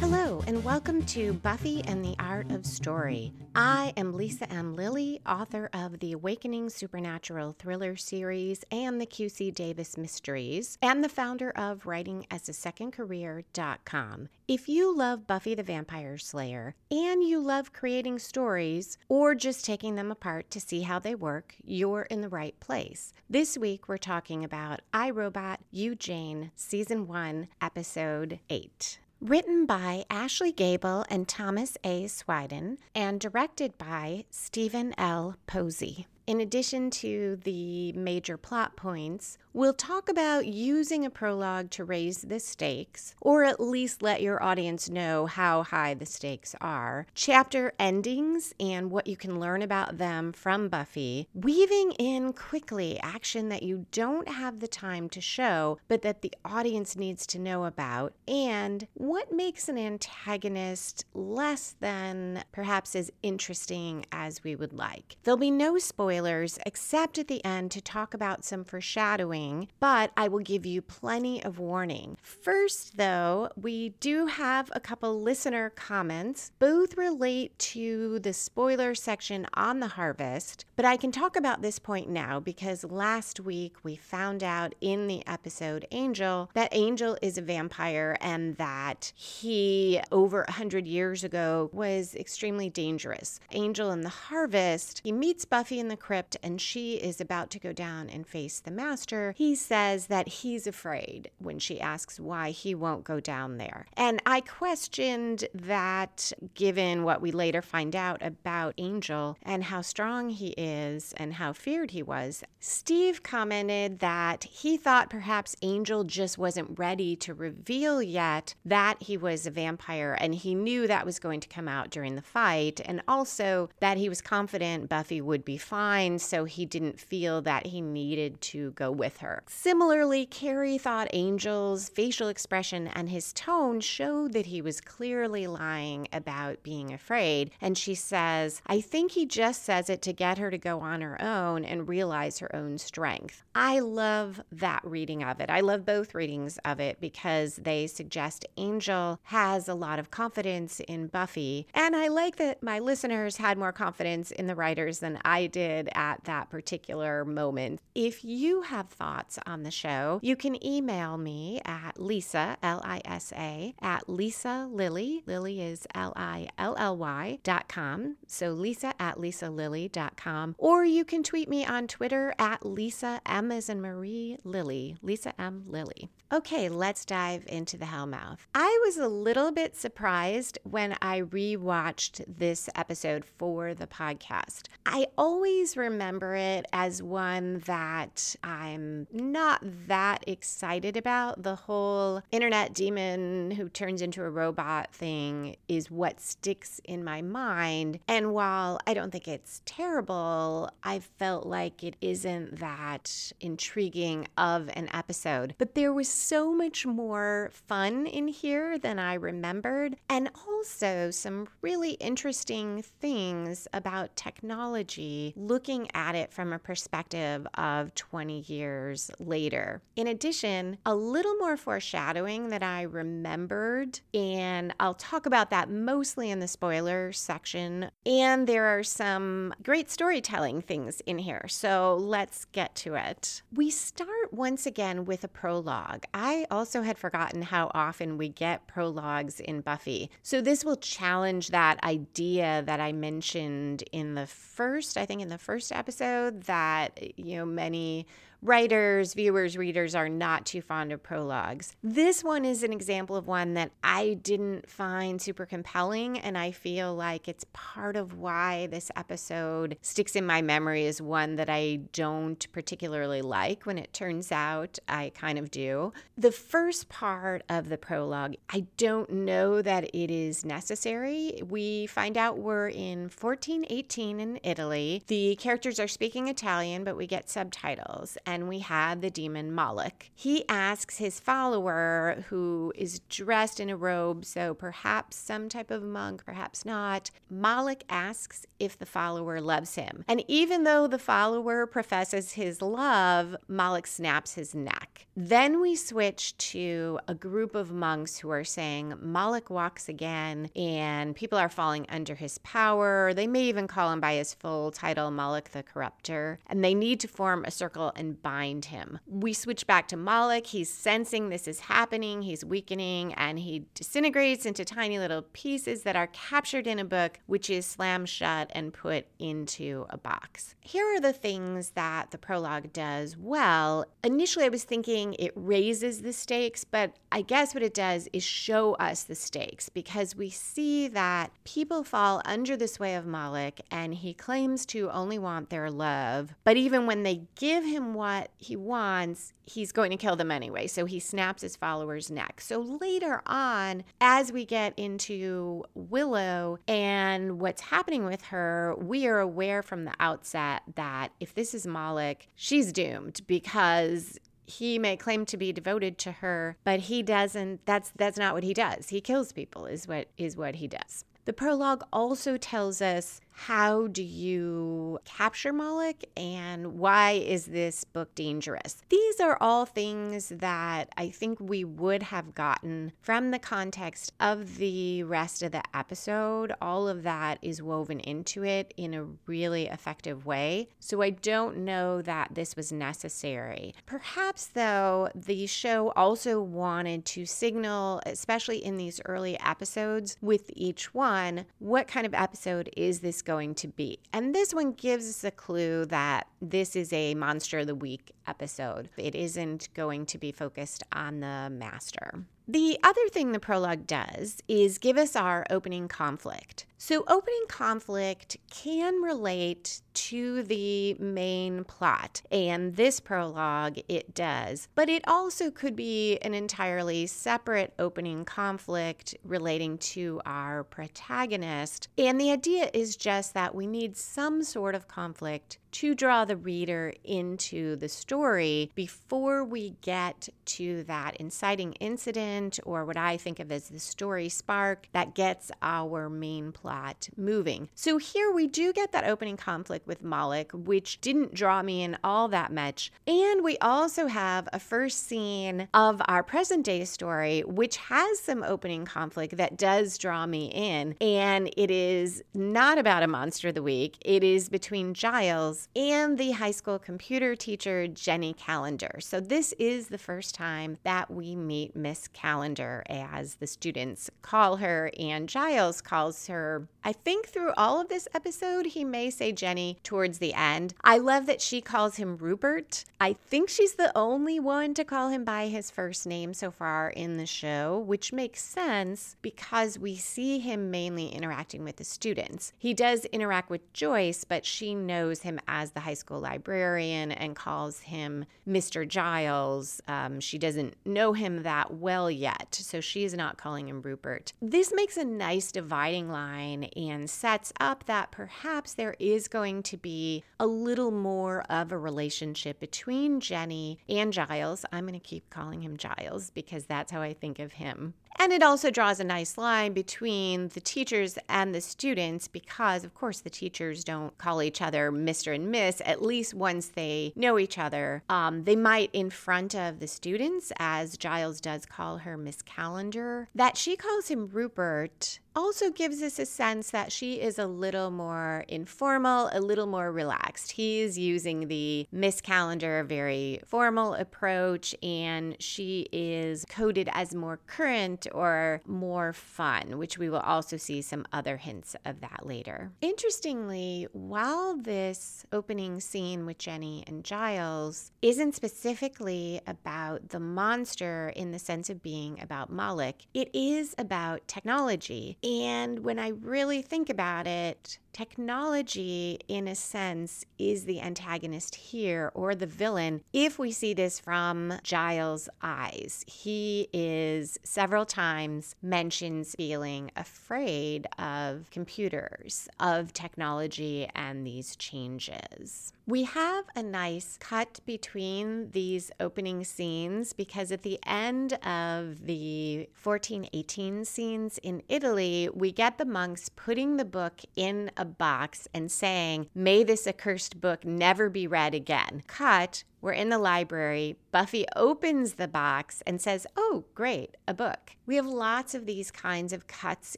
[0.00, 3.34] Hello, and welcome to Buffy and the Art of Story.
[3.54, 4.74] I am Lisa M.
[4.74, 11.10] Lilly, author of the Awakening Supernatural Thriller series and the QC Davis Mysteries, and the
[11.10, 14.28] founder of WritingAsASecondCareer.com.
[14.48, 19.96] If you love Buffy the Vampire Slayer and you love creating stories or just taking
[19.96, 23.12] them apart to see how they work, you're in the right place.
[23.28, 28.99] This week we're talking about I, Robot, You, Jane, Season 1, Episode 8.
[29.22, 32.06] Written by Ashley Gable and Thomas A.
[32.06, 35.36] Swyden, and directed by Stephen L.
[35.46, 36.06] Posey.
[36.26, 42.22] In addition to the major plot points, we'll talk about using a prologue to raise
[42.22, 47.72] the stakes, or at least let your audience know how high the stakes are, chapter
[47.80, 53.64] endings and what you can learn about them from Buffy, weaving in quickly action that
[53.64, 58.14] you don't have the time to show, but that the audience needs to know about,
[58.28, 65.16] and what makes an antagonist less than perhaps as interesting as we would like.
[65.24, 70.10] There'll be no spoilers spoilers except at the end to talk about some foreshadowing, but
[70.18, 72.18] I will give you plenty of warning.
[72.20, 76.52] First, though, we do have a couple listener comments.
[76.58, 81.78] Both relate to the spoiler section on the harvest, but I can talk about this
[81.78, 87.38] point now because last week we found out in the episode Angel that Angel is
[87.38, 93.40] a vampire and that he, over a hundred years ago, was extremely dangerous.
[93.52, 97.58] Angel in the harvest, he meets Buffy in the crypt and she is about to
[97.58, 102.50] go down and face the master, he says that he's afraid when she asks why
[102.50, 103.86] he won't go down there.
[103.96, 110.30] And I questioned that given what we later find out about Angel and how strong
[110.30, 112.42] he is and how feared he was.
[112.58, 119.16] Steve commented that he thought perhaps Angel just wasn't ready to reveal yet that he
[119.16, 122.80] was a vampire and he knew that was going to come out during the fight
[122.84, 127.42] and also that he was confident Buffy would be fine fine, so he didn't feel
[127.42, 129.42] that he needed to go with her.
[129.48, 136.06] Similarly, Carrie thought Angel's facial expression and his tone showed that he was clearly lying
[136.12, 137.50] about being afraid.
[137.60, 141.00] And she says, I think he just says it to get her to go on
[141.00, 143.42] her own and realize her own strength.
[143.54, 145.50] I love that reading of it.
[145.50, 150.80] I love both readings of it because they suggest Angel has a lot of confidence
[150.80, 151.66] in Buffy.
[151.74, 155.88] And I like that my listeners had more confidence in the writers than I did
[155.94, 157.80] at that particular moment.
[157.94, 163.00] If you have thoughts on the show, you can email me at Lisa, L I
[163.04, 165.22] S A, at Lisa Lilly.
[165.26, 168.16] Lily is L I L L Y dot com.
[168.26, 170.54] So Lisa at Lisa Lilly dot com.
[170.58, 174.98] Or you can tweet me on Twitter at Lisa M as in Marie Lilly.
[175.00, 176.10] Lisa M Lilly.
[176.30, 178.38] Okay, let's dive into the Hellmouth.
[178.54, 184.66] I was a little bit surprised when I rewatched this episode for the podcast.
[184.84, 191.42] I always remember it as one that I'm not that excited about.
[191.42, 197.22] The whole internet demon who turns into a robot thing is what sticks in my
[197.22, 198.00] mind.
[198.06, 204.68] And while I don't think it's terrible, I felt like it isn't that intriguing of
[204.74, 205.54] an episode.
[205.58, 211.48] But there was so much more fun in here than I remembered, and also some
[211.62, 219.82] really interesting things about technology looking at it from a perspective of 20 years later.
[219.96, 226.30] In addition, a little more foreshadowing that I remembered, and I'll talk about that mostly
[226.30, 227.90] in the spoiler section.
[228.06, 233.19] And there are some great storytelling things in here, so let's get to it.
[233.54, 236.04] We start once again with a prologue.
[236.14, 241.48] I also had forgotten how often we get prologues in Buffy, so this will challenge
[241.48, 247.18] that idea that I mentioned in the first, I think in the first episode that,
[247.18, 248.06] you know, many
[248.42, 251.76] writers, viewers, readers are not too fond of prologues.
[251.82, 256.50] This one is an example of one that I didn't find super compelling, and I
[256.50, 261.50] feel like it's part of why this episode sticks in my memory as one that
[261.50, 265.92] I don't particularly like when it turns out I kind of do.
[266.16, 271.42] The first part of the prologue, I don't know that it is necessary.
[271.46, 275.02] We find out we're in 1418 in Italy.
[275.06, 280.06] The characters are speaking Italian, but we get subtitles and we have the demon Moloch.
[280.14, 285.82] He asks his follower, who is dressed in a robe, so perhaps some type of
[285.82, 287.10] monk, perhaps not.
[287.28, 290.04] Moloch asks if the follower loves him.
[290.06, 295.08] And even though the follower professes his love, Moloch snaps his neck.
[295.16, 301.16] Then we switch to a group of monks who are saying, Moloch walks again, and
[301.16, 303.12] people are falling under his power.
[303.12, 307.00] They may even call him by his full title, Moloch the Corrupter, and they need
[307.00, 308.98] to form a circle and bind him.
[309.06, 310.46] We switch back to Moloch.
[310.46, 315.96] He's sensing this is happening, he's weakening, and he disintegrates into tiny little pieces that
[315.96, 320.54] are captured in a book, which is slammed shut and put into a box.
[320.60, 323.84] Here are the things that the prologue does well.
[324.04, 328.22] Initially, I was thinking it raises the stakes, but I guess what it does is
[328.22, 333.60] show us the stakes because we see that people fall under the sway of Moloch
[333.70, 336.34] and he claims to only want their love.
[336.44, 340.66] But even when they give him what he wants, he's going to kill them anyway.
[340.66, 342.40] So he snaps his follower's neck.
[342.40, 349.20] So later on, as we get into Willow and what's happening with her, we are
[349.20, 355.24] aware from the outset that if this is Moloch, she's doomed because he may claim
[355.26, 358.88] to be devoted to her, but he doesn't that's that's not what he does.
[358.88, 361.04] He kills people is what is what he does.
[361.26, 368.14] The prologue also tells us how do you capture Moloch and why is this book
[368.14, 368.82] dangerous?
[368.90, 374.58] These are all things that I think we would have gotten from the context of
[374.58, 376.52] the rest of the episode.
[376.60, 380.68] All of that is woven into it in a really effective way.
[380.78, 383.74] So I don't know that this was necessary.
[383.86, 390.92] Perhaps, though, the show also wanted to signal, especially in these early episodes with each
[390.92, 393.96] one, what kind of episode is this going to be.
[394.12, 398.10] And this one gives us a clue that this is a Monster of the Week
[398.26, 398.88] episode.
[398.96, 402.24] It isn't going to be focused on the master.
[402.48, 406.66] The other thing the prologue does is give us our opening conflict.
[406.82, 414.88] So, opening conflict can relate to the main plot, and this prologue it does, but
[414.88, 421.88] it also could be an entirely separate opening conflict relating to our protagonist.
[421.98, 426.36] And the idea is just that we need some sort of conflict to draw the
[426.36, 433.38] reader into the story before we get to that inciting incident or what I think
[433.38, 436.69] of as the story spark that gets our main plot
[437.16, 437.68] moving.
[437.74, 441.98] So here we do get that opening conflict with Moloch, which didn't draw me in
[442.04, 442.92] all that much.
[443.06, 448.42] And we also have a first scene of our present day story, which has some
[448.42, 450.96] opening conflict that does draw me in.
[451.00, 456.18] And it is not about a monster of the week, it is between Giles and
[456.18, 458.98] the high school computer teacher, Jenny Calendar.
[459.00, 464.56] So, this is the first time that we meet Miss Calendar, as the students call
[464.56, 466.59] her, and Giles calls her.
[466.82, 470.74] I think through all of this episode, he may say Jenny towards the end.
[470.82, 472.84] I love that she calls him Rupert.
[472.98, 476.88] I think she's the only one to call him by his first name so far
[476.90, 482.52] in the show, which makes sense because we see him mainly interacting with the students.
[482.58, 487.36] He does interact with Joyce, but she knows him as the high school librarian and
[487.36, 488.88] calls him Mr.
[488.88, 489.82] Giles.
[489.86, 494.32] Um, she doesn't know him that well yet, so she's not calling him Rupert.
[494.40, 499.76] This makes a nice dividing line and sets up that perhaps there is going to
[499.76, 504.64] be a little more of a relationship between Jenny and Giles.
[504.72, 507.94] I'm going to keep calling him Giles because that's how I think of him.
[508.18, 512.94] And it also draws a nice line between the teachers and the students because, of
[512.94, 515.34] course, the teachers don't call each other Mr.
[515.34, 518.02] and Miss, at least once they know each other.
[518.08, 523.28] Um, they might, in front of the students, as Giles does call her Miss Calendar,
[523.34, 527.90] that she calls him Rupert also gives us a sense that she is a little
[527.90, 530.52] more informal, a little more relaxed.
[530.52, 537.99] He's using the Miss Calendar very formal approach, and she is coded as more current
[538.12, 542.70] or more fun, which we will also see some other hints of that later.
[542.80, 551.30] Interestingly, while this opening scene with Jenny and Giles isn't specifically about the monster in
[551.32, 556.90] the sense of being about Moloch, it is about technology and when I really think
[556.90, 563.52] about it, technology, in a sense, is the antagonist here or the villain if we
[563.52, 566.04] see this from Giles' eyes.
[566.06, 575.72] He is several times mentions feeling afraid of computers, of technology, and these changes.
[575.90, 582.68] We have a nice cut between these opening scenes because at the end of the
[582.80, 588.70] 1418 scenes in Italy, we get the monks putting the book in a box and
[588.70, 592.04] saying, May this accursed book never be read again.
[592.06, 593.96] Cut we're in the library.
[594.10, 597.76] Buffy opens the box and says, Oh, great, a book.
[597.86, 599.96] We have lots of these kinds of cuts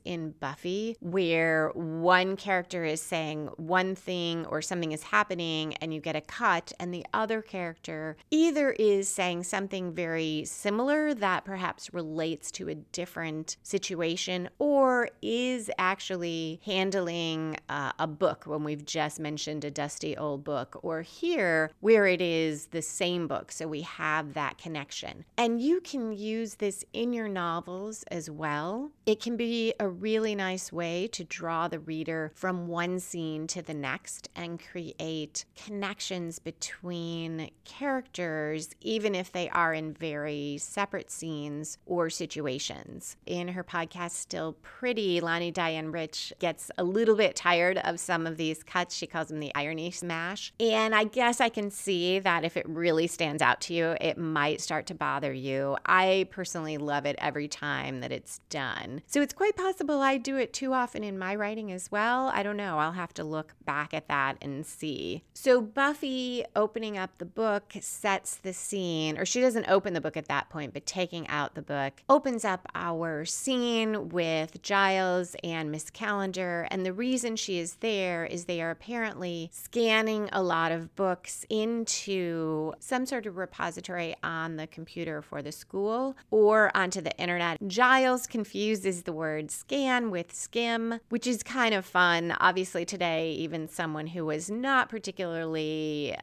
[0.04, 6.00] in Buffy where one character is saying one thing or something is happening and you
[6.00, 11.92] get a cut, and the other character either is saying something very similar that perhaps
[11.92, 19.18] relates to a different situation or is actually handling uh, a book when we've just
[19.18, 23.50] mentioned a dusty old book, or here where it is the same book.
[23.50, 25.24] So we have that connection.
[25.36, 28.92] And you can use this in your novels as well.
[29.04, 33.62] It can be a really nice way to draw the reader from one scene to
[33.62, 41.76] the next and create connections between characters, even if they are in very separate scenes
[41.84, 43.16] or situations.
[43.26, 48.26] In her podcast, Still Pretty, Lani Diane Rich gets a little bit tired of some
[48.26, 48.94] of these cuts.
[48.94, 50.54] She calls them the irony smash.
[50.58, 53.96] And I guess I can see that if it it really stands out to you,
[54.00, 55.76] it might start to bother you.
[55.84, 59.02] I personally love it every time that it's done.
[59.06, 62.28] So it's quite possible I do it too often in my writing as well.
[62.28, 62.78] I don't know.
[62.78, 65.24] I'll have to look back at that and see.
[65.34, 70.16] So Buffy opening up the book sets the scene, or she doesn't open the book
[70.16, 75.70] at that point, but taking out the book opens up our scene with Giles and
[75.70, 76.66] Miss Calendar.
[76.70, 81.44] And the reason she is there is they are apparently scanning a lot of books
[81.50, 87.58] into some sort of repository on the computer for the school or onto the internet.
[87.66, 92.34] Giles confuses the word scan with skim, which is kind of fun.
[92.40, 95.41] Obviously, today, even someone who was not particularly,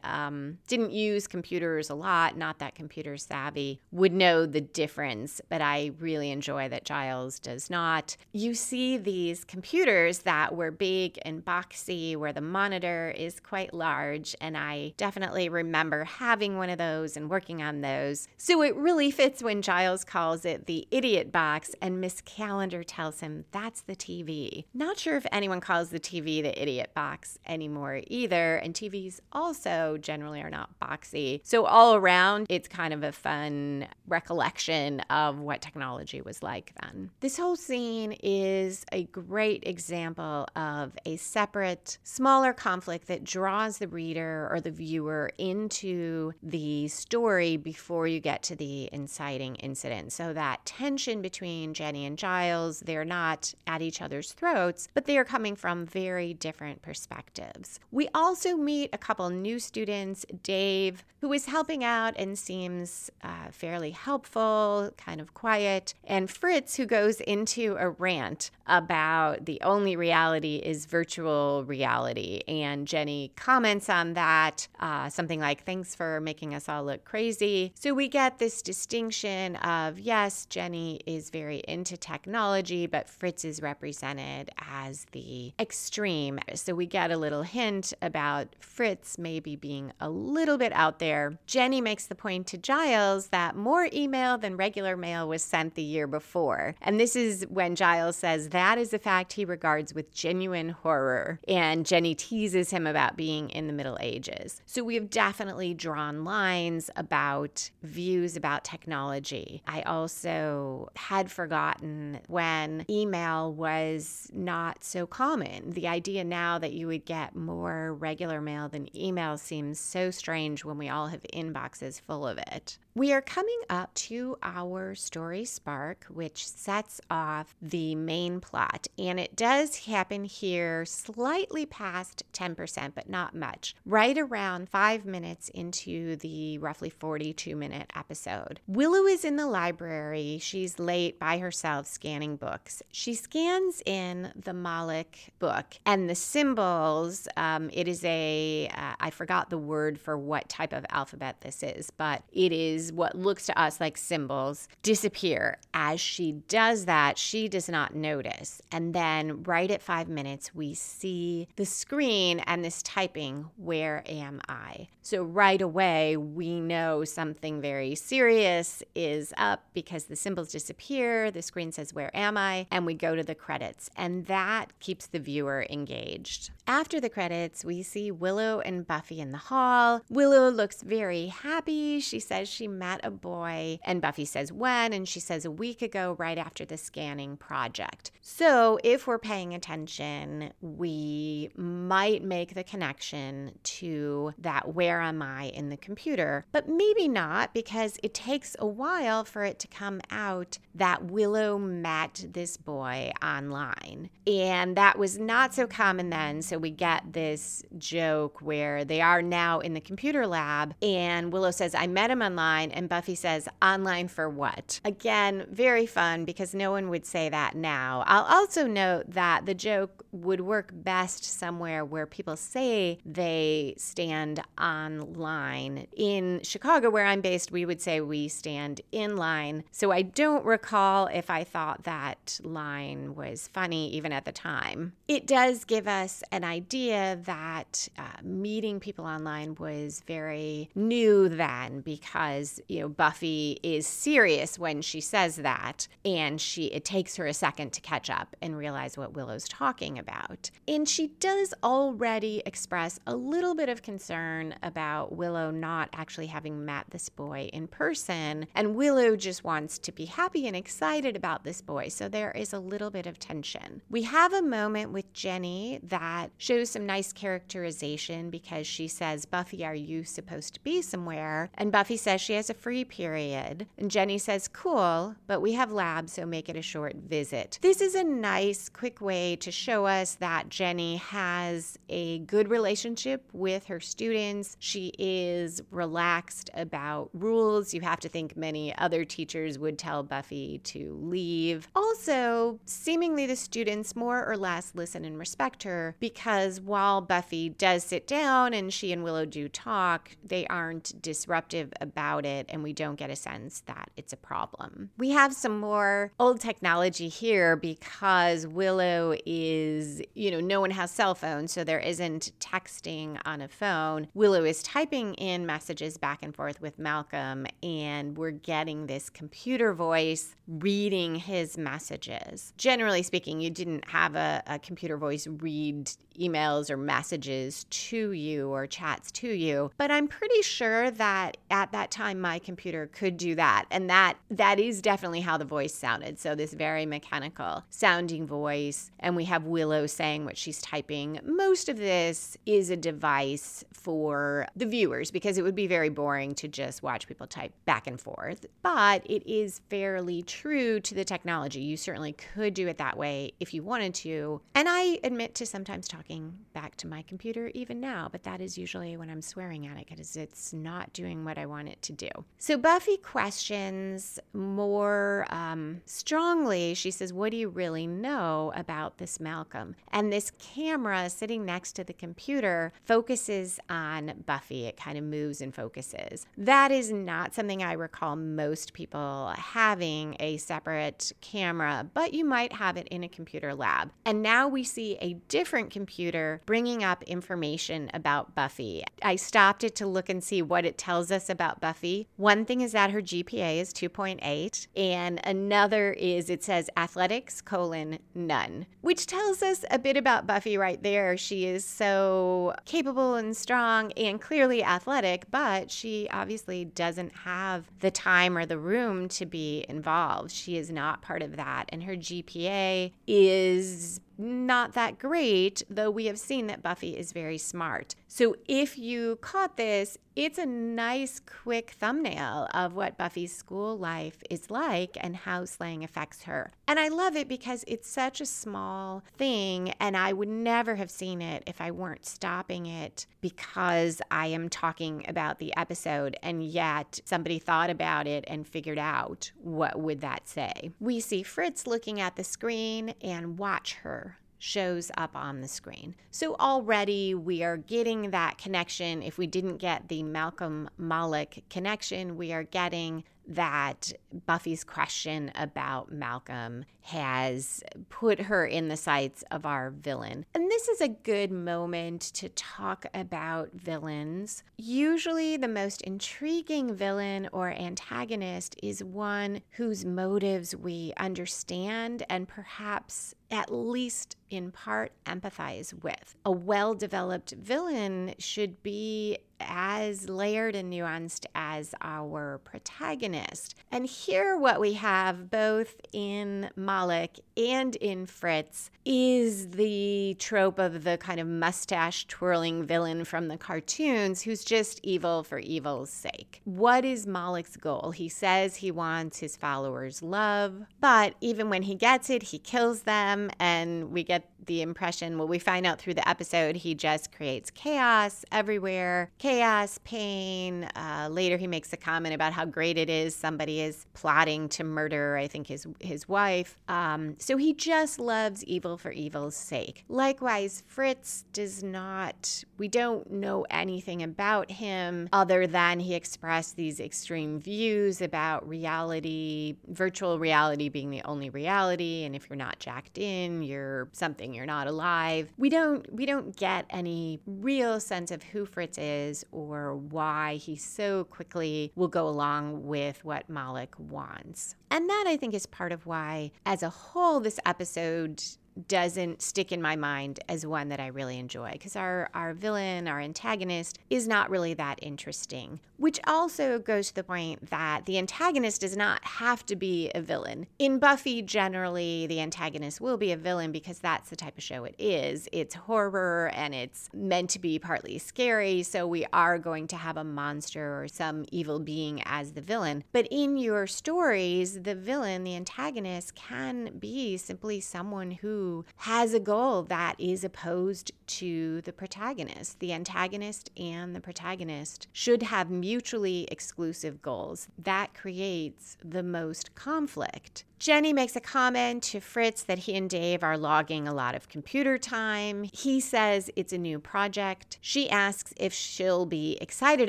[0.02, 5.60] um, didn't use computers a lot, not that computer savvy, would know the difference, but
[5.60, 8.16] I really enjoy that Giles does not.
[8.32, 14.34] You see these computers that were big and boxy, where the monitor is quite large,
[14.40, 18.28] and I definitely remember having one of those and working on those.
[18.36, 23.20] So it really fits when Giles calls it the idiot box and Miss Calendar tells
[23.20, 24.64] him that's the TV.
[24.72, 29.96] Not sure if anyone calls the TV the idiot box anymore either, and TVs also
[29.98, 31.40] generally are not boxy.
[31.42, 37.10] So all around, it's kind of a fun recollection of what technology was like then.
[37.20, 43.88] This whole scene is a great example of a separate, smaller conflict that draws the
[43.88, 50.12] reader or the viewer into the story before you get to the inciting incident.
[50.12, 55.16] So that tension between Jenny and Giles, they're not at each other's throats, but they
[55.18, 57.80] are coming from very different perspectives.
[57.90, 63.50] We also meet a couple new students, Dave, who is helping out and seems uh,
[63.50, 69.96] fairly helpful, kind of quiet, and Fritz, who goes into a rant about the only
[69.96, 72.40] reality is virtual reality.
[72.46, 77.72] And Jenny comments on that, uh, something like, thanks for making us all look crazy.
[77.74, 83.60] So we get this distinction of yes, Jenny is very into technology, but Fritz is
[83.60, 86.38] represented as the extreme.
[86.54, 91.38] So we get a little hint about Fritz maybe being a little bit out there.
[91.46, 95.82] Jenny makes the point to Giles that more email than regular mail was sent the
[95.82, 96.74] year before.
[96.80, 101.40] And this is when Giles says that is a fact he regards with genuine horror.
[101.48, 104.62] And Jenny teases him about being in the Middle Ages.
[104.66, 109.62] So we have definitely drawn lines about views about technology.
[109.66, 115.70] I also had forgotten when email was not so common.
[115.70, 120.64] The idea now that you would get more regular mail than email seems so strange
[120.64, 122.78] when we all have inboxes full of it.
[122.92, 129.20] We are coming up to our story spark, which sets off the main plot, and
[129.20, 136.16] it does happen here slightly past 10%, but not much, right around five minutes into
[136.16, 138.58] the roughly 42 minute episode.
[138.66, 140.40] Willow is in the library.
[140.42, 142.82] She's late by herself scanning books.
[142.90, 147.28] She scans in the Moloch book and the symbols.
[147.36, 151.62] Um, it is a uh, I forgot the word for what type of alphabet this
[151.62, 155.58] is, but it is what looks to us like symbols disappear.
[155.74, 158.62] As she does that, she does not notice.
[158.72, 164.40] And then, right at five minutes, we see the screen and this typing, Where am
[164.48, 164.88] I?
[165.02, 171.30] So, right away, we know something very serious is up because the symbols disappear.
[171.30, 172.66] The screen says, Where am I?
[172.70, 173.90] And we go to the credits.
[173.96, 176.50] And that keeps the viewer engaged.
[176.66, 180.02] After the credits, we see Willow and Buffy in the hall.
[180.08, 182.00] Willow looks very happy.
[182.00, 185.82] She says she met a boy, and Buffy says when, and she says a week
[185.82, 188.10] ago, right after the scanning project.
[188.22, 195.44] So, if we're paying attention, we might make the connection to that where am I
[195.48, 200.00] in the computer, but maybe not because it takes a while for it to come
[200.10, 204.10] out that Willow met this boy online.
[204.26, 206.42] And that was not so common then.
[206.42, 211.50] So we get this joke where they are now in the computer lab, and Willow
[211.50, 214.80] says, I met him online, and Buffy says, Online for what?
[214.84, 218.04] Again, very fun because no one would say that now.
[218.06, 224.42] I'll also note that the joke would work best somewhere where people say they stand
[224.60, 225.86] online.
[225.96, 229.64] In Chicago, where I'm based, we would say we stand in line.
[229.70, 234.92] So I don't recall if I thought that line was funny even at the time.
[235.08, 241.80] It does give us an idea that uh, meeting people online was very new then
[241.80, 247.26] because, you know, Buffy is serious when she says that and she it takes her
[247.26, 250.50] a second to catch up and realize what Willow's talking about.
[250.66, 256.64] And she does already express a little bit of concern about Willow not actually having
[256.64, 261.44] met this boy in person and Willow just wants to be happy and excited about
[261.44, 261.88] this boy.
[261.88, 263.82] So there is a little bit of tension.
[263.90, 269.64] We have a moment with Jenny that shows some nice characterization because she says, Buffy,
[269.64, 271.50] are you supposed to be somewhere?
[271.54, 273.66] And Buffy says she a free period.
[273.76, 277.58] And Jenny says, Cool, but we have labs, so make it a short visit.
[277.60, 283.28] This is a nice, quick way to show us that Jenny has a good relationship
[283.32, 284.56] with her students.
[284.60, 287.74] She is relaxed about rules.
[287.74, 291.68] You have to think many other teachers would tell Buffy to leave.
[291.74, 297.82] Also, seemingly the students more or less listen and respect her because while Buffy does
[297.82, 302.72] sit down and she and Willow do talk, they aren't disruptive about it, and we
[302.72, 304.90] don't get a sense that it's a problem.
[304.98, 310.90] We have some more old technology here because Willow is, you know, no one has
[310.90, 314.08] cell phones, so there isn't texting on a phone.
[314.14, 319.72] Willow is typing in messages back and forth with Malcolm, and we're getting this computer
[319.72, 322.52] voice reading his messages.
[322.56, 328.48] Generally speaking, you didn't have a, a computer voice read emails or messages to you
[328.48, 333.16] or chats to you but i'm pretty sure that at that time my computer could
[333.16, 333.66] do that.
[333.70, 336.18] And that that is definitely how the voice sounded.
[336.18, 341.20] So this very mechanical sounding voice and we have willow saying what she's typing.
[341.24, 346.34] Most of this is a device for the viewers because it would be very boring
[346.36, 348.46] to just watch people type back and forth.
[348.62, 351.60] But it is fairly true to the technology.
[351.60, 354.40] You certainly could do it that way if you wanted to.
[354.54, 358.58] And i admit to sometimes talking back to my computer even now, but that is
[358.58, 361.92] usually when I'm swearing at it because it's not doing what I want it to
[362.00, 362.24] do.
[362.38, 366.72] So Buffy questions more um, strongly.
[366.74, 369.76] She says, What do you really know about this Malcolm?
[369.92, 374.64] And this camera sitting next to the computer focuses on Buffy.
[374.64, 376.26] It kind of moves and focuses.
[376.38, 382.54] That is not something I recall most people having a separate camera, but you might
[382.54, 383.90] have it in a computer lab.
[384.06, 388.82] And now we see a different computer bringing up information about Buffy.
[389.02, 391.89] I stopped it to look and see what it tells us about Buffy.
[392.16, 397.98] One thing is that her GPA is 2.8, and another is it says athletics colon
[398.14, 401.16] none, which tells us a bit about Buffy right there.
[401.16, 407.90] She is so capable and strong and clearly athletic, but she obviously doesn't have the
[407.90, 410.30] time or the room to be involved.
[410.30, 416.06] She is not part of that, and her GPA is not that great, though we
[416.06, 417.94] have seen that Buffy is very smart.
[418.06, 424.22] So if you caught this, it's a nice, quick thumbnail of what Buffy's school life
[424.28, 426.52] is like and how slaying affects her.
[426.70, 430.88] And I love it because it's such a small thing, and I would never have
[430.88, 436.44] seen it if I weren't stopping it because I am talking about the episode, and
[436.44, 440.70] yet somebody thought about it and figured out what would that say.
[440.78, 445.96] We see Fritz looking at the screen and watch her shows up on the screen.
[446.12, 449.02] So already we are getting that connection.
[449.02, 453.92] If we didn't get the Malcolm Moloch connection, we are getting that
[454.26, 460.26] Buffy's question about Malcolm has put her in the sights of our villain.
[460.34, 464.42] And this is a good moment to talk about villains.
[464.58, 473.14] Usually, the most intriguing villain or antagonist is one whose motives we understand and perhaps
[473.30, 476.16] at least in part empathize with.
[476.24, 483.54] A well developed villain should be as layered and nuanced as our protagonist.
[483.72, 490.84] And here, what we have both in Moloch and in Fritz is the trope of
[490.84, 496.40] the kind of mustache twirling villain from the cartoons who's just evil for evil's sake.
[496.44, 497.92] What is Moloch's goal?
[497.92, 502.82] He says he wants his followers' love, but even when he gets it, he kills
[502.82, 507.12] them, and we get the impression, well, we find out through the episode, he just
[507.12, 510.64] creates chaos everywhere chaos, pain.
[510.76, 514.64] Uh, later, he makes a comment about how great it is somebody is plotting to
[514.64, 516.56] murder, I think, his, his wife.
[516.68, 519.84] Um, so he just loves evil for evil's sake.
[519.88, 526.80] Likewise, Fritz does not, we don't know anything about him other than he expressed these
[526.80, 532.04] extreme views about reality, virtual reality being the only reality.
[532.04, 533.09] And if you're not jacked in,
[533.42, 535.32] you're something you're not alive.
[535.36, 540.56] We don't we don't get any real sense of who Fritz is or why he
[540.56, 544.54] so quickly will go along with what Moloch wants.
[544.70, 548.22] And that I think is part of why as a whole this episode
[548.68, 552.88] doesn't stick in my mind as one that I really enjoy because our, our villain,
[552.88, 555.60] our antagonist, is not really that interesting.
[555.76, 560.02] Which also goes to the point that the antagonist does not have to be a
[560.02, 560.46] villain.
[560.58, 564.64] In Buffy, generally, the antagonist will be a villain because that's the type of show
[564.64, 565.26] it is.
[565.32, 569.96] It's horror and it's meant to be partly scary, so we are going to have
[569.96, 572.84] a monster or some evil being as the villain.
[572.92, 579.20] But in your stories, the villain, the antagonist, can be simply someone who has a
[579.20, 582.60] goal that is opposed to the protagonist.
[582.60, 587.48] The antagonist and the protagonist should have mutually exclusive goals.
[587.58, 590.44] That creates the most conflict.
[590.60, 594.28] Jenny makes a comment to Fritz that he and Dave are logging a lot of
[594.28, 595.44] computer time.
[595.54, 597.56] He says it's a new project.
[597.62, 599.88] She asks if she'll be excited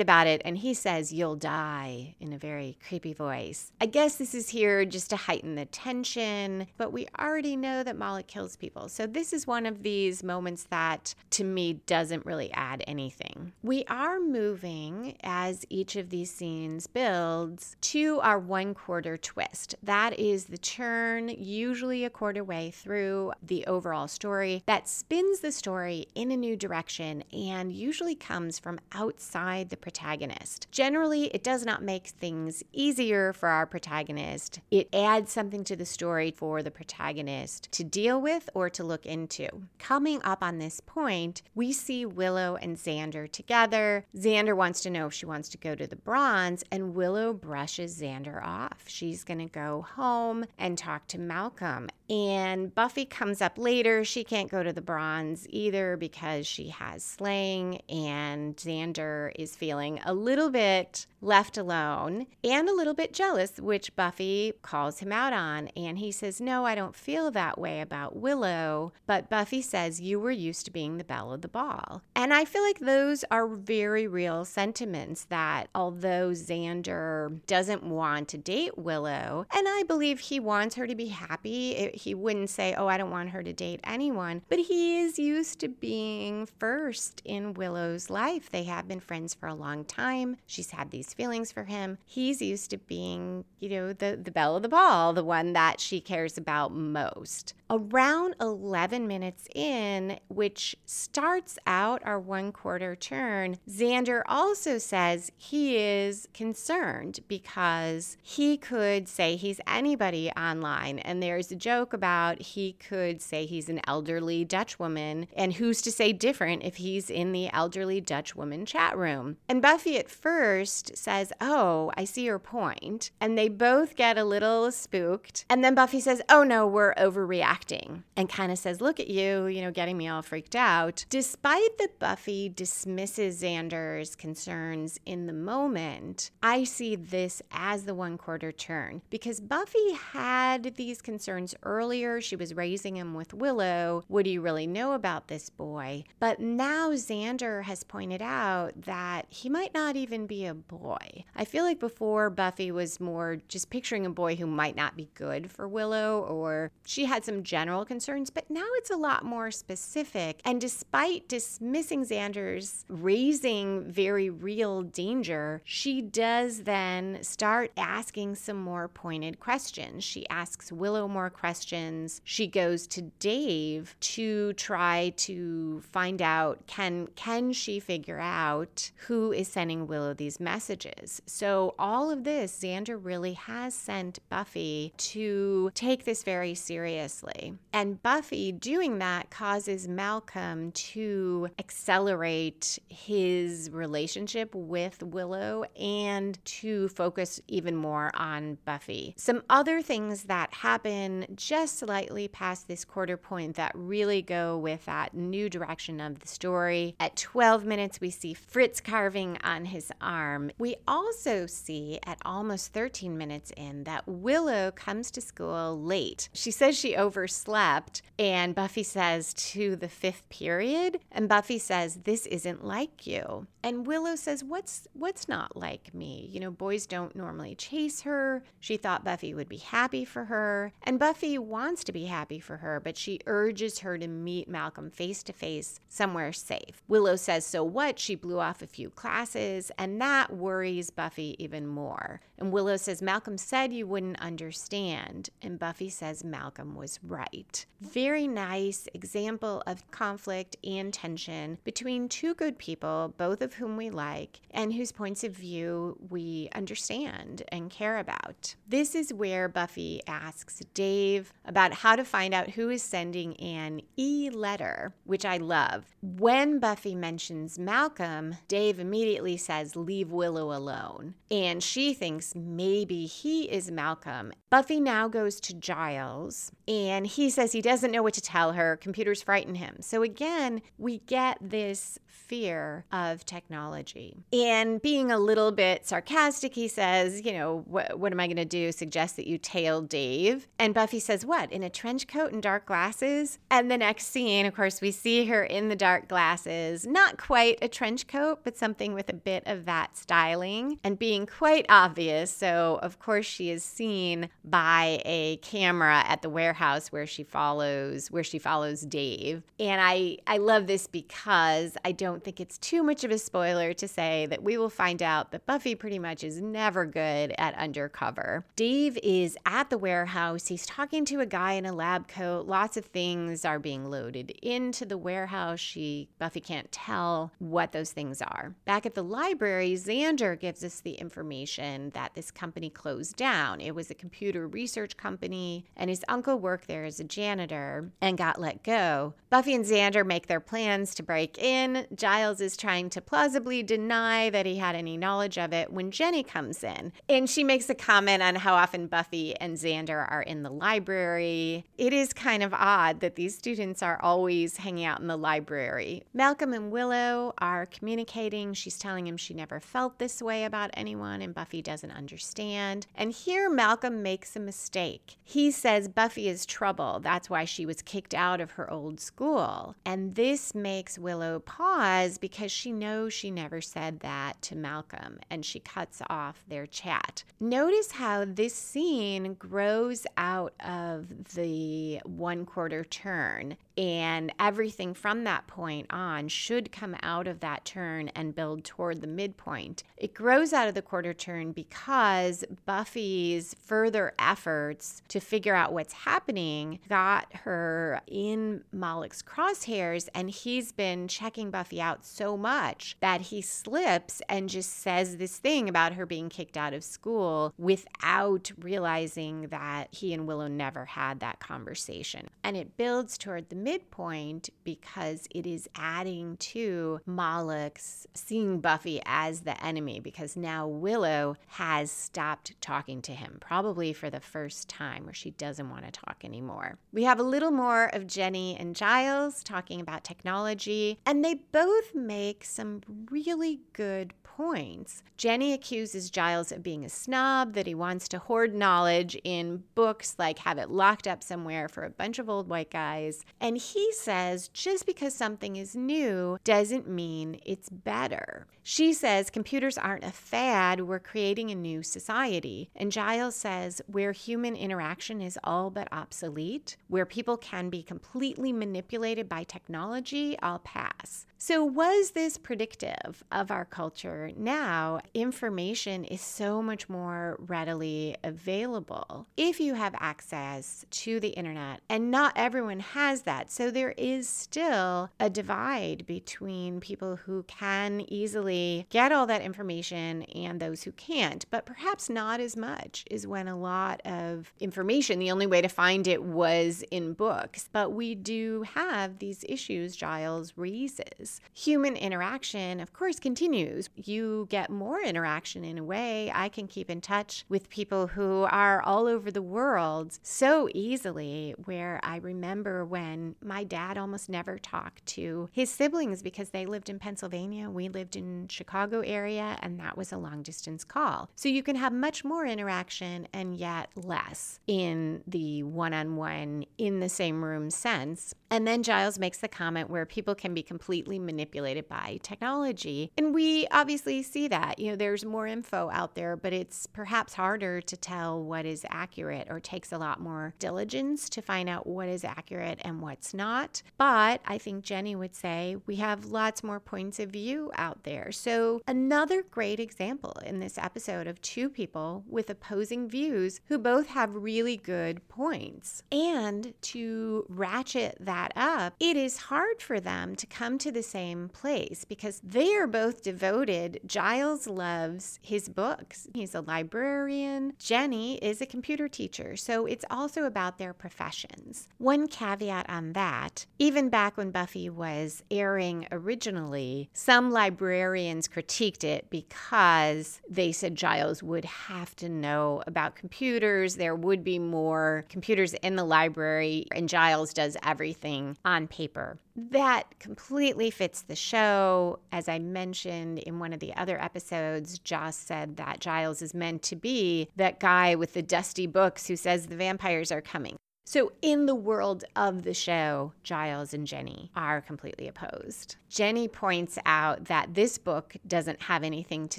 [0.00, 3.70] about it, and he says, You'll die, in a very creepy voice.
[3.82, 7.98] I guess this is here just to heighten the tension, but we already know that
[7.98, 8.88] Moloch kills people.
[8.88, 13.52] So this is one of these moments that to me doesn't really add anything.
[13.62, 19.74] We are moving as each of these scenes builds to our one quarter twist.
[19.82, 25.52] That is the turn, usually a quarter way through the overall story, that spins the
[25.52, 30.66] story in a new direction and usually comes from outside the protagonist.
[30.70, 34.60] Generally, it does not make things easier for our protagonist.
[34.70, 39.06] It adds something to the story for the protagonist to deal with or to look
[39.06, 39.48] into.
[39.78, 44.06] Coming up on this point, we see Willow and Xander together.
[44.16, 48.00] Xander wants to know if she wants to go to the bronze, and Willow brushes
[48.00, 48.84] Xander off.
[48.86, 51.88] She's going to go home and talk to Malcolm.
[52.10, 54.04] And Buffy comes up later.
[54.04, 60.00] She can't go to the bronze either because she has slaying, and Xander is feeling
[60.04, 65.32] a little bit left alone and a little bit jealous, which Buffy calls him out
[65.32, 65.68] on.
[65.68, 68.92] And he says, No, I don't feel that way about Willow.
[69.06, 72.02] But Buffy says, You were used to being the belle of the ball.
[72.14, 78.38] And I feel like those are very real sentiments that although Xander doesn't want to
[78.38, 82.86] date Willow, and I believe he wants her to be happy, he wouldn't say, Oh,
[82.86, 87.54] I don't want her to date anyone, but he is used to being first in
[87.54, 88.50] Willow's life.
[88.50, 90.36] They have been friends for a long time.
[90.46, 91.98] She's had these feelings for him.
[92.06, 95.80] He's used to being, you know, the, the belle of the ball, the one that
[95.80, 97.54] she cares about most.
[97.68, 105.76] Around 11 minutes in, which starts out our one quarter turn, Xander also says he
[105.76, 110.98] is concerned because he could say he's anybody online.
[110.98, 115.80] And there's a joke about he could say he's an elderly Dutch woman, and who's
[115.82, 119.38] to say different if he's in the elderly Dutch woman chat room.
[119.48, 123.10] And Buffy at first says, Oh, I see your point.
[123.20, 125.44] And they both get a little spooked.
[125.48, 129.08] And then Buffy says, Oh no, we're overreacting acting and kind of says, Look at
[129.08, 131.04] you, you know, getting me all freaked out.
[131.10, 138.18] Despite that Buffy dismisses Xander's concerns in the moment, I see this as the one
[138.18, 142.20] quarter turn because Buffy had these concerns earlier.
[142.20, 144.04] She was raising him with Willow.
[144.08, 146.04] What do you really know about this boy?
[146.18, 151.24] But now Xander has pointed out that he might not even be a boy.
[151.34, 155.08] I feel like before Buffy was more just picturing a boy who might not be
[155.14, 159.50] good for Willow or she had some general concerns, but now it's a lot more
[159.50, 160.40] specific.
[160.46, 168.88] And despite dismissing Xander's raising very real danger, she does then start asking some more
[168.88, 170.04] pointed questions.
[170.04, 172.22] She asks Willow more questions.
[172.24, 179.32] She goes to Dave to try to find out can can she figure out who
[179.32, 181.20] is sending Willow these messages.
[181.26, 187.58] So all of this Xander really has sent Buffy to take this very seriously.
[187.82, 197.40] And Buffy doing that causes Malcolm to accelerate his relationship with Willow and to focus
[197.48, 199.14] even more on Buffy.
[199.18, 204.84] Some other things that happen just slightly past this quarter point that really go with
[204.84, 206.94] that new direction of the story.
[207.00, 210.52] At 12 minutes, we see Fritz carving on his arm.
[210.56, 216.28] We also see at almost 13 minutes in that Willow comes to school late.
[216.32, 217.71] She says she overslept,
[218.18, 223.46] and Buffy says to the fifth period, and Buffy says, This isn't like you.
[223.62, 226.28] And Willow says, What's what's not like me?
[226.30, 228.42] You know, boys don't normally chase her.
[228.60, 230.72] She thought Buffy would be happy for her.
[230.82, 234.90] And Buffy wants to be happy for her, but she urges her to meet Malcolm
[234.90, 236.82] face to face somewhere safe.
[236.88, 237.98] Willow says, So what?
[237.98, 242.20] She blew off a few classes, and that worries Buffy even more.
[242.38, 245.30] And Willow says, Malcolm said you wouldn't understand.
[245.40, 247.61] And Buffy says Malcolm was right.
[247.80, 253.90] Very nice example of conflict and tension between two good people, both of whom we
[253.90, 258.54] like, and whose points of view we understand and care about.
[258.68, 263.82] This is where Buffy asks Dave about how to find out who is sending an
[263.96, 265.96] e letter, which I love.
[266.00, 271.14] When Buffy mentions Malcolm, Dave immediately says, Leave Willow alone.
[271.30, 274.32] And she thinks maybe he is Malcolm.
[274.50, 278.76] Buffy now goes to Giles and he says he doesn't know what to tell her.
[278.76, 279.78] Computers frighten him.
[279.80, 284.16] So again, we get this fear of technology.
[284.32, 288.36] And being a little bit sarcastic, he says, You know, what, what am I going
[288.36, 288.70] to do?
[288.70, 290.46] Suggest that you tail Dave.
[290.58, 291.50] And Buffy says, What?
[291.52, 293.38] In a trench coat and dark glasses?
[293.50, 296.86] And the next scene, of course, we see her in the dark glasses.
[296.86, 301.26] Not quite a trench coat, but something with a bit of that styling and being
[301.26, 302.30] quite obvious.
[302.30, 308.10] So, of course, she is seen by a camera at the warehouse where she follows
[308.10, 309.42] where she follows Dave.
[309.58, 313.72] And I I love this because I don't think it's too much of a spoiler
[313.72, 317.54] to say that we will find out that Buffy pretty much is never good at
[317.54, 318.44] undercover.
[318.54, 320.48] Dave is at the warehouse.
[320.48, 322.46] He's talking to a guy in a lab coat.
[322.46, 325.58] Lots of things are being loaded into the warehouse.
[325.58, 328.54] She Buffy can't tell what those things are.
[328.66, 333.60] Back at the library, Xander gives us the information that this company closed down.
[333.60, 338.18] It was a computer research company, and his uncle worked there as a janitor and
[338.18, 339.14] got let go.
[339.30, 341.86] Buffy and Xander make their plans to break in.
[341.94, 346.22] Giles is trying to plausibly deny that he had any knowledge of it when Jenny
[346.22, 346.92] comes in.
[347.08, 351.64] And she makes a comment on how often Buffy and Xander are in the library.
[351.78, 356.02] It is kind of odd that these students are always hanging out in the library.
[356.12, 358.52] Malcolm and Willow are communicating.
[358.52, 362.86] She's telling him she never felt this way about anyone, and Buffy doesn't understand.
[362.94, 365.16] And here Malcolm makes a mistake.
[365.22, 367.00] He says Buffy is trouble.
[367.00, 369.74] That's why she was kicked out of her old school.
[369.84, 375.44] And this makes Willow pause because she knows she never said that to Malcolm and
[375.44, 377.24] she cuts off their chat.
[377.40, 385.46] Notice how this scene grows out of the one quarter turn and everything from that
[385.46, 389.82] point on should come out of that turn and build toward the midpoint.
[389.96, 395.92] It grows out of the quarter turn because Buffy's further efforts to figure out what's
[395.92, 403.20] happening got her in Moloch's crosshairs, and he's been checking Buffy out so much that
[403.22, 408.50] he slips and just says this thing about her being kicked out of school without
[408.58, 412.28] realizing that he and Willow never had that conversation.
[412.42, 419.40] And it builds toward the midpoint because it is adding to Moloch's seeing Buffy as
[419.40, 425.04] the enemy because now Willow has stopped talking to him, probably for the first time,
[425.04, 426.78] where she doesn't want to talk anymore.
[426.92, 431.94] We have a little more of Jenny and Giles talking about technology, and they both
[431.94, 435.02] make some really good points.
[435.16, 440.16] Jenny accuses Giles of being a snob, that he wants to hoard knowledge in books,
[440.18, 443.24] like have it locked up somewhere for a bunch of old white guys.
[443.40, 448.46] And he says just because something is new doesn't mean it's better.
[448.64, 452.70] She says computers aren't a fad, we're creating a new society.
[452.76, 458.52] And Giles says where human interaction is all but obsolete, where people can be completely
[458.52, 461.26] manipulated by technology, I'll pass.
[461.38, 464.30] So, was this predictive of our culture?
[464.36, 471.80] Now, information is so much more readily available if you have access to the internet,
[471.88, 473.50] and not everyone has that.
[473.50, 478.51] So, there is still a divide between people who can easily
[478.90, 483.48] get all that information and those who can't, but perhaps not as much is when
[483.48, 487.68] a lot of information, the only way to find it was in books.
[487.72, 491.40] But we do have these issues Giles raises.
[491.52, 493.88] Human interaction, of course, continues.
[493.96, 496.30] You get more interaction in a way.
[496.34, 501.54] I can keep in touch with people who are all over the world so easily.
[501.64, 506.88] Where I remember when my dad almost never talked to his siblings because they lived
[506.88, 511.30] in Pennsylvania, we lived in Chicago area, and that was a long distance call.
[511.36, 516.64] So you can have much more interaction and yet less in the one on one,
[516.78, 518.34] in the same room sense.
[518.50, 523.10] And then Giles makes the comment where people can be completely manipulated by technology.
[523.16, 524.78] And we obviously see that.
[524.78, 528.84] You know, there's more info out there, but it's perhaps harder to tell what is
[528.90, 533.32] accurate or takes a lot more diligence to find out what is accurate and what's
[533.32, 533.82] not.
[533.96, 538.31] But I think Jenny would say we have lots more points of view out there.
[538.32, 544.08] So, another great example in this episode of two people with opposing views who both
[544.08, 546.02] have really good points.
[546.10, 551.48] And to ratchet that up, it is hard for them to come to the same
[551.48, 554.00] place because they are both devoted.
[554.06, 557.74] Giles loves his books, he's a librarian.
[557.78, 561.88] Jenny is a computer teacher, so it's also about their professions.
[561.98, 569.28] One caveat on that even back when Buffy was airing originally, some librarians critiqued it
[569.30, 573.96] because they said Giles would have to know about computers.
[573.96, 579.38] There would be more computers in the library, and Giles does everything on paper.
[579.56, 582.18] That completely fits the show.
[582.32, 586.82] As I mentioned in one of the other episodes, Joss said that Giles is meant
[586.84, 590.76] to be that guy with the dusty books who says the vampires are coming.
[591.04, 595.96] So, in the world of the show, Giles and Jenny are completely opposed.
[596.12, 599.58] Jenny points out that this book doesn't have anything to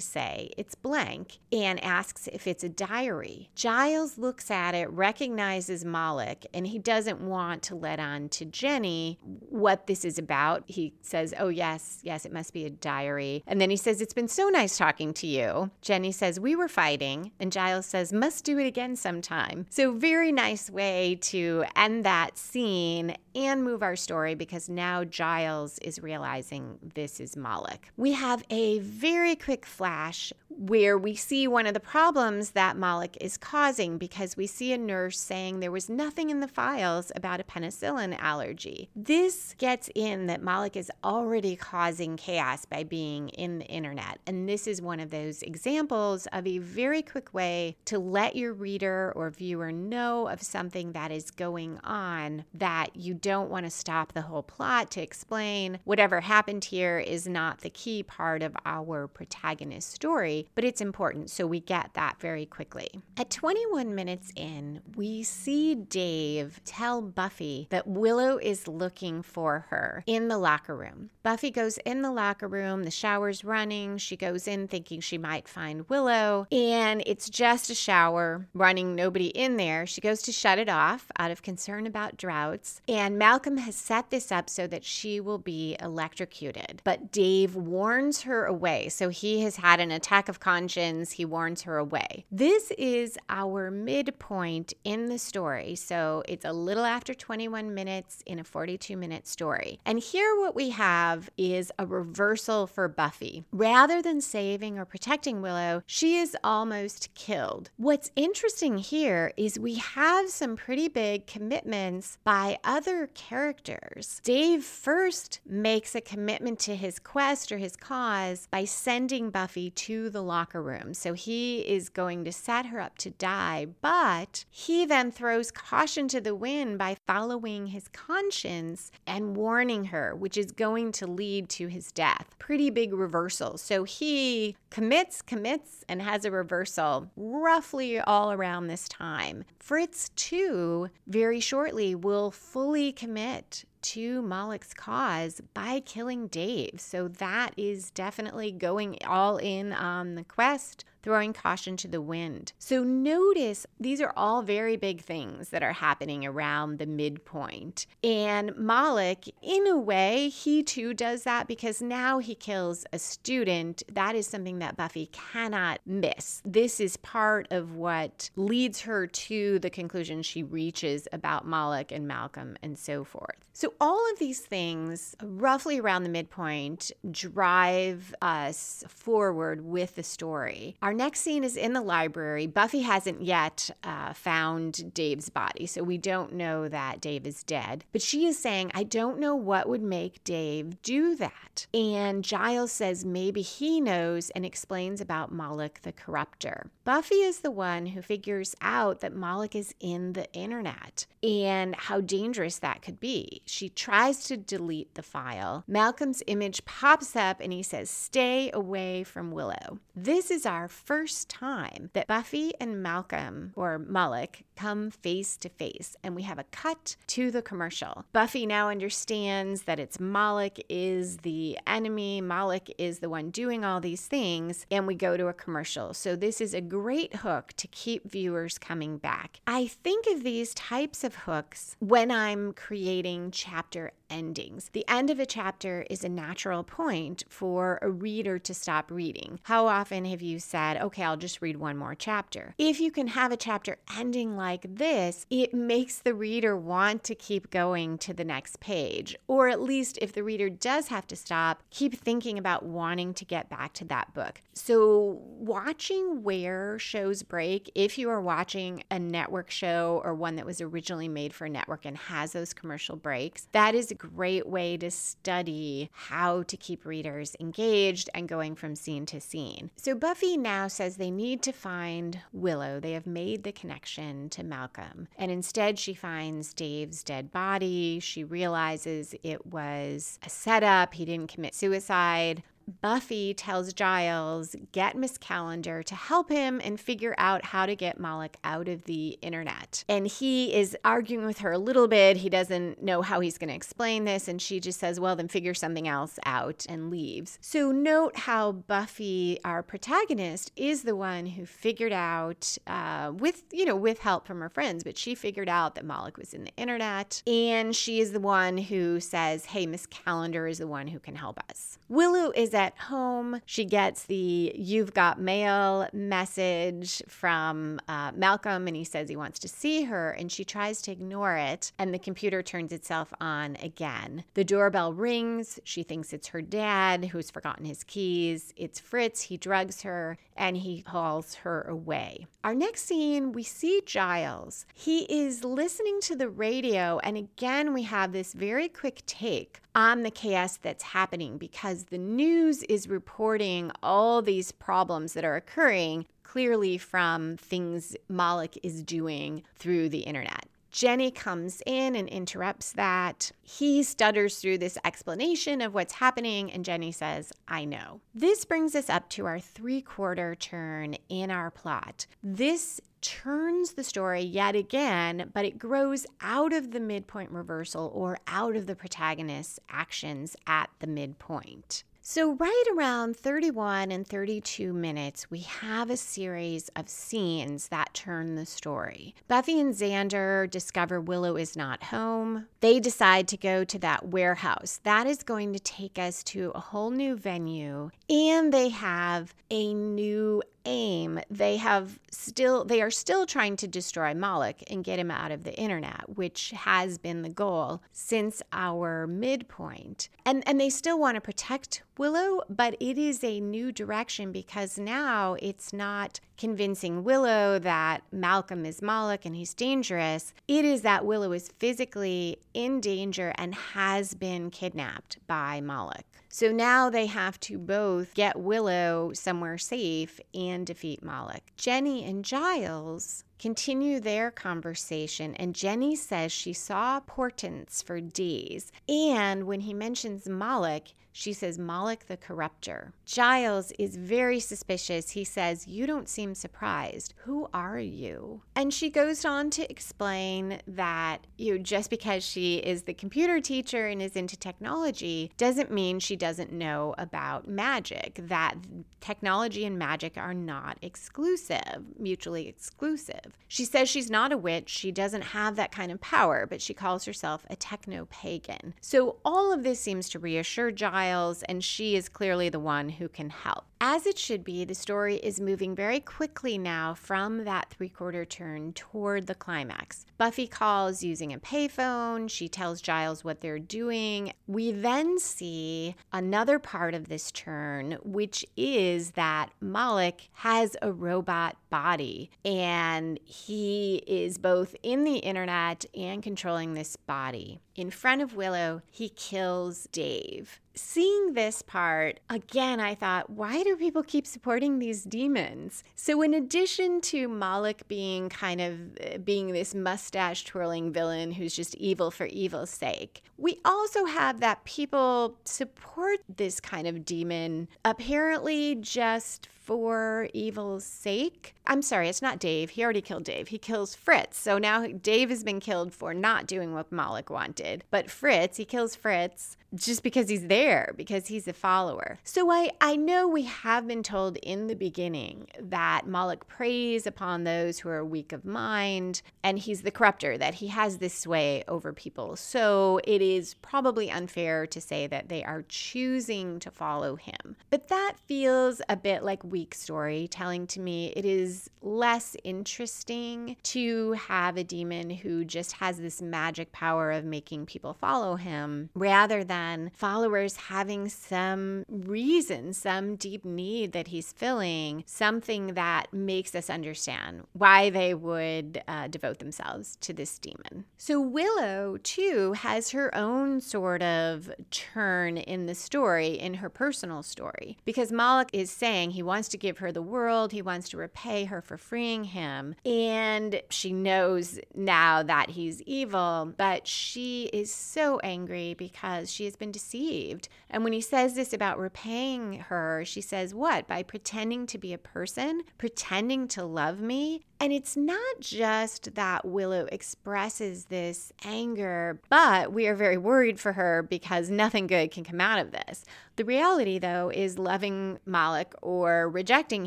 [0.00, 3.50] say, it's blank, and asks if it's a diary.
[3.56, 9.18] Giles looks at it, recognizes Moloch, and he doesn't want to let on to Jenny
[9.24, 10.62] what this is about.
[10.66, 13.42] He says, Oh, yes, yes, it must be a diary.
[13.48, 15.72] And then he says, It's been so nice talking to you.
[15.82, 17.32] Jenny says, We were fighting.
[17.40, 19.66] And Giles says, Must do it again sometime.
[19.70, 25.78] So, very nice way to end that scene and move our story because now Giles
[25.78, 27.88] is realizing this is Moloch.
[27.96, 33.16] We have a very quick flash where we see one of the problems that Moloch
[33.20, 37.40] is causing because we see a nurse saying there was nothing in the files about
[37.40, 38.88] a penicillin allergy.
[38.94, 44.20] This gets in that Moloch is already causing chaos by being in the internet.
[44.26, 48.52] And this is one of those examples of a very quick way to let your
[48.52, 53.70] reader or viewer know of something that is going on that you don't want to
[53.70, 58.54] stop the whole plot to explain whatever happened here is not the key part of
[58.66, 61.30] our protagonist's story, but it's important.
[61.30, 62.86] So we get that very quickly.
[63.16, 70.04] At 21 minutes in, we see Dave tell Buffy that Willow is looking for her
[70.06, 71.08] in the locker room.
[71.22, 73.96] Buffy goes in the locker room, the shower's running.
[73.96, 79.28] She goes in thinking she might find Willow, and it's just a shower running, nobody
[79.28, 79.86] in there.
[79.86, 82.82] She goes to shut it off out of concern about droughts.
[82.86, 86.80] And Malcolm has set this up so that she will be electrocuted.
[86.84, 88.88] But Dave warns her away.
[88.88, 91.12] So he has had an attack of conscience.
[91.12, 92.26] He warns her away.
[92.30, 95.74] This is our midpoint in the story.
[95.74, 99.80] So it's a little after 21 minutes in a 42 minute story.
[99.84, 103.44] And here, what we have is a reversal for Buffy.
[103.52, 107.70] Rather than saving or protecting Willow, she is almost killed.
[107.76, 114.20] What's interesting here is we have some pretty big commitments by other characters.
[114.24, 120.10] Dave first makes a commitment to his quest or his cause by sending Buffy to
[120.10, 120.94] the locker room.
[120.94, 126.08] So he is going to set her up to die, but he then throws caution
[126.08, 131.48] to the wind by following his conscience and warning her, which is going to lead
[131.50, 132.34] to his death.
[132.38, 133.58] Pretty big reversal.
[133.58, 139.44] So he commits, commits, and has a reversal roughly all around this time.
[139.58, 146.80] Fritz, too, very shortly will fully commit to Moloch's cause by killing Dave.
[146.80, 152.54] So that is definitely going all in on the quest throwing caution to the wind.
[152.58, 157.86] So notice these are all very big things that are happening around the midpoint.
[158.02, 163.82] And Moloch, in a way, he too does that because now he kills a student.
[163.92, 166.40] That is something that Buffy cannot miss.
[166.46, 172.08] This is part of what leads her to the conclusion she reaches about Moloch and
[172.08, 173.36] Malcolm and so forth.
[173.52, 180.76] So, all of these things, roughly around the midpoint, drive us forward with the story.
[180.82, 182.46] Our next scene is in the library.
[182.46, 187.84] Buffy hasn't yet uh, found Dave's body, so we don't know that Dave is dead.
[187.92, 191.66] But she is saying, I don't know what would make Dave do that.
[191.72, 196.68] And Giles says maybe he knows and explains about Moloch the Corruptor.
[196.84, 202.00] Buffy is the one who figures out that Moloch is in the internet and how
[202.00, 203.42] dangerous that could be.
[203.46, 205.64] She tries to delete the file.
[205.66, 209.78] Malcolm's image pops up and he says, Stay away from Willow.
[209.96, 215.96] This is our first time that Buffy and Malcolm, or Moloch, come face to face,
[216.02, 218.04] and we have a cut to the commercial.
[218.12, 223.80] Buffy now understands that it's Moloch is the enemy, Moloch is the one doing all
[223.80, 225.94] these things, and we go to a commercial.
[225.94, 229.40] So this is a great hook to keep viewers coming back.
[229.46, 234.70] I think of these types of hooks when I'm creating chapter endings.
[234.72, 239.40] The end of a chapter is a natural point for a reader to stop reading.
[239.44, 242.54] How often have you said, okay, I'll just read one more chapter?
[242.58, 247.14] If you can have a chapter ending like this, it makes the reader want to
[247.14, 249.16] keep going to the next page.
[249.26, 253.24] Or at least if the reader does have to stop, keep thinking about wanting to
[253.24, 254.40] get back to that book.
[254.52, 260.46] So, watching where shows break, if you are watching a network show or one that
[260.46, 264.46] was originally made for a network and has those commercial breaks, that is a great
[264.46, 269.70] way to study how to keep readers engaged and going from scene to scene.
[269.76, 272.80] So Buffy now says they need to find Willow.
[272.80, 275.08] They have made the connection to Malcolm.
[275.16, 278.00] And instead, she finds Dave's dead body.
[278.00, 280.94] She realizes it was a setup.
[280.94, 282.42] He didn't commit suicide.
[282.80, 288.00] Buffy tells Giles, get Miss Calendar to help him and figure out how to get
[288.00, 289.84] Moloch out of the internet.
[289.88, 292.18] And he is arguing with her a little bit.
[292.18, 294.28] He doesn't know how he's going to explain this.
[294.28, 297.38] And she just says, well, then figure something else out and leaves.
[297.40, 303.64] So note how Buffy, our protagonist, is the one who figured out, uh, with, you
[303.64, 306.54] know, with help from her friends, but she figured out that Moloch was in the
[306.56, 307.22] internet.
[307.26, 311.16] And she is the one who says, hey, Miss Calendar is the one who can
[311.16, 311.78] help us.
[311.88, 313.42] Willow is at home.
[313.44, 319.38] She gets the You've Got Mail message from uh, Malcolm, and he says he wants
[319.40, 323.56] to see her, and she tries to ignore it, and the computer turns itself on
[323.56, 324.24] again.
[324.32, 325.60] The doorbell rings.
[325.64, 328.54] She thinks it's her dad who's forgotten his keys.
[328.56, 329.20] It's Fritz.
[329.20, 332.26] He drugs her, and he hauls her away.
[332.44, 334.66] Our next scene, we see Giles.
[334.74, 340.02] He is listening to the radio, and again, we have this very quick take on
[340.02, 346.06] the chaos that's happening because the news is reporting all these problems that are occurring
[346.22, 350.46] clearly from things Moloch is doing through the internet.
[350.74, 353.30] Jenny comes in and interrupts that.
[353.42, 358.00] He stutters through this explanation of what's happening, and Jenny says, I know.
[358.12, 362.06] This brings us up to our three quarter turn in our plot.
[362.24, 368.18] This turns the story yet again, but it grows out of the midpoint reversal or
[368.26, 371.84] out of the protagonist's actions at the midpoint.
[372.06, 378.34] So, right around 31 and 32 minutes, we have a series of scenes that turn
[378.34, 379.14] the story.
[379.26, 382.46] Buffy and Xander discover Willow is not home.
[382.60, 384.80] They decide to go to that warehouse.
[384.82, 389.72] That is going to take us to a whole new venue, and they have a
[389.72, 395.10] new aim they have still they are still trying to destroy Moloch and get him
[395.10, 400.70] out of the internet which has been the goal since our midpoint and and they
[400.70, 406.20] still want to protect Willow but it is a new direction because now it's not
[406.36, 412.38] convincing Willow that Malcolm is Moloch and he's dangerous, it is that Willow is physically
[412.52, 416.04] in danger and has been kidnapped by Moloch.
[416.34, 421.44] So now they have to both get Willow somewhere safe and defeat Moloch.
[421.56, 428.72] Jenny and Giles continue their conversation, and Jenny says she saw portents for days.
[428.88, 432.92] And when he mentions Moloch, she says, Moloch the corrupter.
[433.06, 435.10] Giles is very suspicious.
[435.10, 437.14] He says, You don't seem surprised.
[437.18, 438.42] Who are you?
[438.56, 443.40] And she goes on to explain that, you know, just because she is the computer
[443.40, 448.56] teacher and is into technology doesn't mean she doesn't know about magic, that
[449.00, 453.38] technology and magic are not exclusive, mutually exclusive.
[453.46, 454.68] She says she's not a witch.
[454.68, 458.74] She doesn't have that kind of power, but she calls herself a techno pagan.
[458.80, 461.03] So all of this seems to reassure Giles
[461.48, 463.64] and she is clearly the one who can help.
[463.80, 468.24] As it should be, the story is moving very quickly now from that three quarter
[468.24, 470.06] turn toward the climax.
[470.16, 472.30] Buffy calls using a payphone.
[472.30, 474.32] She tells Giles what they're doing.
[474.46, 481.56] We then see another part of this turn, which is that Moloch has a robot
[481.68, 487.60] body and he is both in the internet and controlling this body.
[487.74, 493.73] In front of Willow, he kills Dave seeing this part, again, I thought, why do
[493.76, 495.84] people keep supporting these demons?
[495.96, 501.54] So, in addition to Moloch being kind of uh, being this mustache twirling villain who's
[501.54, 507.68] just evil for evil's sake, we also have that people support this kind of demon
[507.84, 511.54] apparently just for evil's sake.
[511.66, 512.70] I'm sorry, it's not Dave.
[512.70, 513.48] He already killed Dave.
[513.48, 514.38] He kills Fritz.
[514.38, 517.84] So now Dave has been killed for not doing what Moloch wanted.
[517.90, 522.18] But Fritz, he kills Fritz just because he's there, because he's a follower.
[522.22, 527.44] So I, I know we have been told in the beginning that Moloch preys upon
[527.44, 531.64] those who are weak of mind, and he's the corrupter, that he has this sway
[531.66, 532.36] over people.
[532.36, 537.56] So it is probably unfair to say that they are choosing to follow him.
[537.70, 541.12] But that feels a bit like weak storytelling to me.
[541.16, 547.24] It is less interesting to have a demon who just has this magic power of
[547.24, 554.32] making people follow him rather than followers having some reason, some deep need that he's
[554.32, 560.84] filling, something that makes us understand why they would uh, devote themselves to this demon.
[560.96, 567.22] So Willow, too, has her own sort of turn in the story, in her personal
[567.22, 570.96] story, because Moloch is saying he wants to give her the world, he wants to
[570.96, 572.74] repay her for freeing him.
[572.84, 579.56] And she knows now that he's evil, but she is so angry because she has
[579.56, 580.48] been deceived.
[580.70, 583.86] And when he says this about repaying her, she says, What?
[583.86, 589.46] By pretending to be a person, pretending to love me, and it's not just that
[589.46, 595.24] Willow expresses this anger, but we are very worried for her because nothing good can
[595.24, 596.04] come out of this.
[596.36, 599.86] The reality, though, is loving Moloch or rejecting